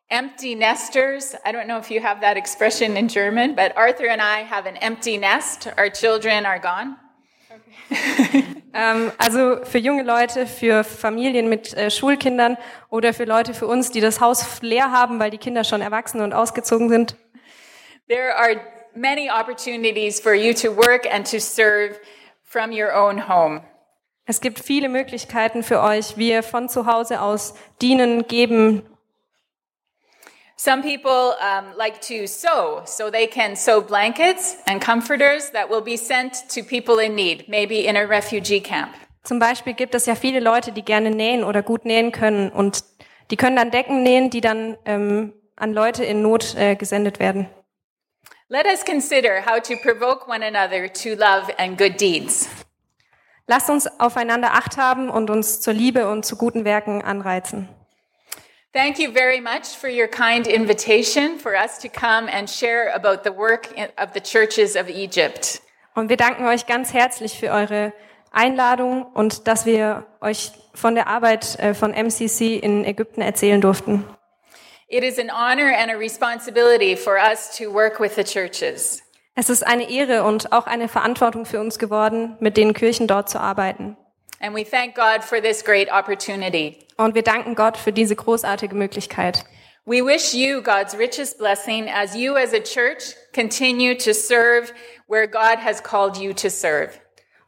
empty 0.09 0.55
nesters. 0.55 1.35
I 1.45 1.51
don't 1.51 1.67
know 1.67 1.77
if 1.77 1.89
you 1.89 2.01
have 2.01 2.21
that 2.21 2.37
expression 2.37 2.97
in 2.97 3.07
German, 3.07 3.55
but 3.55 3.75
Arthur 3.75 4.07
and 4.07 4.21
I 4.21 4.43
have 4.43 4.67
an 4.67 4.77
empty 4.77 5.17
nest. 5.17 5.67
Our 5.77 5.89
children 5.89 6.45
are 6.45 6.59
gone. 6.59 6.97
ähm, 8.73 9.11
also 9.17 9.63
für 9.63 9.77
junge 9.77 10.03
Leute, 10.03 10.47
für 10.47 10.83
Familien 10.83 11.49
mit 11.49 11.73
äh, 11.73 11.91
Schulkindern 11.91 12.57
oder 12.89 13.13
für 13.13 13.25
Leute 13.25 13.53
für 13.53 13.67
uns, 13.67 13.91
die 13.91 14.01
das 14.01 14.21
Haus 14.21 14.61
leer 14.61 14.91
haben, 14.91 15.19
weil 15.19 15.29
die 15.29 15.37
Kinder 15.37 15.63
schon 15.63 15.81
erwachsen 15.81 16.21
und 16.21 16.33
ausgezogen 16.33 16.89
sind. 16.89 17.15
There 18.07 18.35
are 18.35 18.61
many 18.95 19.29
opportunities 19.29 20.19
for 20.19 20.33
you 20.33 20.53
to 20.53 20.75
work 20.75 21.05
and 21.11 21.29
to 21.29 21.39
serve 21.39 21.99
from 22.43 22.71
your 22.71 22.93
own 22.95 23.27
home. 23.27 23.61
Es 24.27 24.41
gibt 24.41 24.59
viele 24.59 24.89
Möglichkeiten 24.89 25.61
für 25.61 25.81
euch, 25.81 26.17
wie 26.17 26.29
ihr 26.31 26.41
von 26.41 26.67
zu 26.67 26.87
Hause 26.87 27.21
aus 27.21 27.53
dienen, 27.81 28.27
geben. 28.27 28.81
Some 30.57 30.81
people 30.81 31.33
um, 31.41 31.75
like 31.77 31.99
to 32.07 32.27
sew, 32.27 32.81
so 32.85 33.11
they 33.11 33.27
can 33.27 33.57
sew 33.57 33.81
blankets 33.81 34.55
and 34.65 34.81
comforters 34.81 35.51
that 35.51 35.69
will 35.69 35.81
be 35.81 35.97
sent 35.97 36.47
to 36.49 36.63
people 36.63 36.97
in 36.97 37.13
need, 37.13 37.49
maybe 37.49 37.85
in 37.85 37.97
a 37.97 38.07
refugee 38.07 38.61
camp. 38.61 38.93
Zum 39.23 39.39
Beispiel 39.39 39.73
gibt 39.73 39.95
es 39.95 40.05
ja 40.05 40.15
viele 40.15 40.39
Leute, 40.39 40.71
die 40.71 40.83
gerne 40.83 41.11
nähen 41.11 41.43
oder 41.43 41.61
gut 41.61 41.83
nähen 41.83 42.13
können 42.13 42.51
und 42.51 42.85
die 43.31 43.35
können 43.35 43.57
dann 43.57 43.71
Decken 43.71 44.03
nähen, 44.03 44.29
die 44.29 44.39
dann 44.39 44.77
ähm, 44.85 45.33
an 45.57 45.73
Leute 45.73 46.05
in 46.05 46.21
Not 46.21 46.55
äh, 46.55 46.75
gesendet 46.75 47.19
werden. 47.19 47.49
Let 48.47 48.65
us 48.65 48.85
consider 48.85 49.45
how 49.45 49.59
to 49.59 49.75
provoke 49.75 50.29
one 50.29 50.45
another 50.45 50.87
to 50.87 51.15
love 51.15 51.51
and 51.57 51.77
good 51.77 51.99
deeds. 51.99 52.47
Lasst 53.47 53.69
uns 53.69 53.87
aufeinander 53.99 54.53
Acht 54.53 54.77
haben 54.77 55.09
und 55.09 55.29
uns 55.29 55.59
zur 55.59 55.73
Liebe 55.73 56.09
und 56.09 56.25
zu 56.25 56.37
guten 56.37 56.63
Werken 56.63 57.01
anreizen. 57.01 57.67
Thank 58.75 58.99
you 58.99 59.09
very 59.09 59.39
much 59.39 59.77
for 59.79 59.89
your 59.89 60.09
kind 60.09 60.45
invitation 60.47 61.39
for 61.39 61.55
us 61.55 61.77
to 61.77 61.87
come 61.87 62.27
and 62.27 62.49
share 62.49 62.93
about 62.93 63.23
the 63.23 63.31
work 63.31 63.69
of 63.97 64.11
the 64.13 64.19
churches 64.19 64.75
of 64.75 64.89
Egypt. 64.89 65.61
Und 65.95 66.09
wir 66.09 66.17
danken 66.17 66.45
euch 66.45 66.65
ganz 66.65 66.91
herzlich 66.91 67.39
für 67.39 67.51
eure 67.51 67.93
Einladung 68.33 69.05
und 69.13 69.47
dass 69.47 69.65
wir 69.65 70.05
euch 70.19 70.51
von 70.73 70.93
der 70.93 71.07
Arbeit 71.07 71.57
äh, 71.57 71.73
von 71.73 71.91
MCC 71.91 72.57
in 72.57 72.83
Ägypten 72.83 73.21
erzählen 73.21 73.61
durften. 73.61 74.03
It 74.89 75.05
is 75.05 75.19
an 75.19 75.29
honor 75.31 75.73
and 75.73 75.89
a 75.89 75.95
responsibility 75.95 76.97
for 76.97 77.13
us 77.13 77.57
to 77.57 77.73
work 77.73 78.01
with 78.01 78.15
the 78.15 78.25
churches. 78.25 79.01
Es 79.35 79.49
ist 79.49 79.65
eine 79.65 79.89
Ehre 79.89 80.25
und 80.25 80.51
auch 80.51 80.67
eine 80.67 80.89
Verantwortung 80.89 81.45
für 81.45 81.61
uns 81.61 81.79
geworden, 81.79 82.35
mit 82.41 82.57
den 82.57 82.73
Kirchen 82.73 83.07
dort 83.07 83.29
zu 83.29 83.39
arbeiten. 83.39 83.95
And 84.39 84.55
we 84.55 84.63
thank 84.63 84.95
God 84.95 85.23
for 85.23 85.41
this 85.41 85.63
great 85.63 85.91
opportunity. 85.91 86.77
Und 86.97 87.15
wir 87.15 87.23
danken 87.23 87.55
Gott 87.55 87.77
für 87.77 87.91
diese 87.91 88.15
großartige 88.15 88.75
Möglichkeit. 88.75 89.45
We 89.85 90.03
wish 90.03 90.33
you 90.33 90.61
God's 90.63 90.97
richest 90.97 91.37
blessing 91.37 91.89
as 91.89 92.15
you 92.15 92.35
as 92.35 92.53
a 92.53 92.59
church 92.59 93.15
continue 93.33 93.95
to 93.95 94.13
serve 94.13 94.73
where 95.07 95.27
God 95.27 95.59
has 95.63 95.81
called 95.81 96.17
you 96.17 96.33
to 96.33 96.49
serve. 96.49 96.89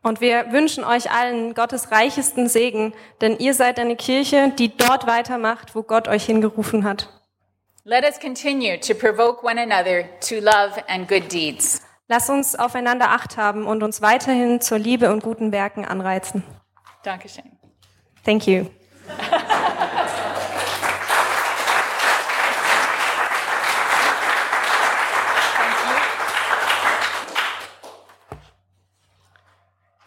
Und 0.03 0.21
wir 0.21 0.51
wünschen 0.51 0.83
euch 0.83 1.11
allen 1.11 1.53
Gottes 1.53 1.91
reichesten 1.91 2.47
Segen, 2.47 2.93
denn 3.21 3.39
ihr 3.39 3.53
seid 3.53 3.79
eine 3.79 3.95
Kirche, 3.95 4.53
die 4.57 4.75
dort 4.75 5.07
weitermacht, 5.07 5.75
wo 5.75 5.83
Gott 5.83 6.07
euch 6.07 6.25
hingerufen 6.25 6.83
hat. 6.83 7.09
Let 7.83 8.03
us 8.03 8.19
continue 8.19 8.77
to 8.79 8.93
provoke 8.93 9.43
one 9.43 9.59
another 9.59 10.03
to 10.21 10.35
love 10.35 10.81
and 10.87 11.07
good 11.07 11.31
deeds. 11.31 11.81
Lass 12.07 12.29
uns 12.29 12.55
aufeinander 12.55 13.09
Acht 13.09 13.35
haben 13.35 13.65
und 13.65 13.81
uns 13.81 14.01
weiterhin 14.01 14.61
zur 14.61 14.77
Liebe 14.77 15.11
und 15.11 15.23
guten 15.23 15.51
Werken 15.51 15.83
anreizen. 15.85 16.43
Dankeschön. 17.07 17.57
Thank 18.25 18.47
you. 18.47 18.65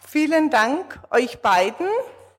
Vielen 0.07 0.51
Dank 0.51 0.99
euch 1.09 1.41
beiden. 1.41 1.87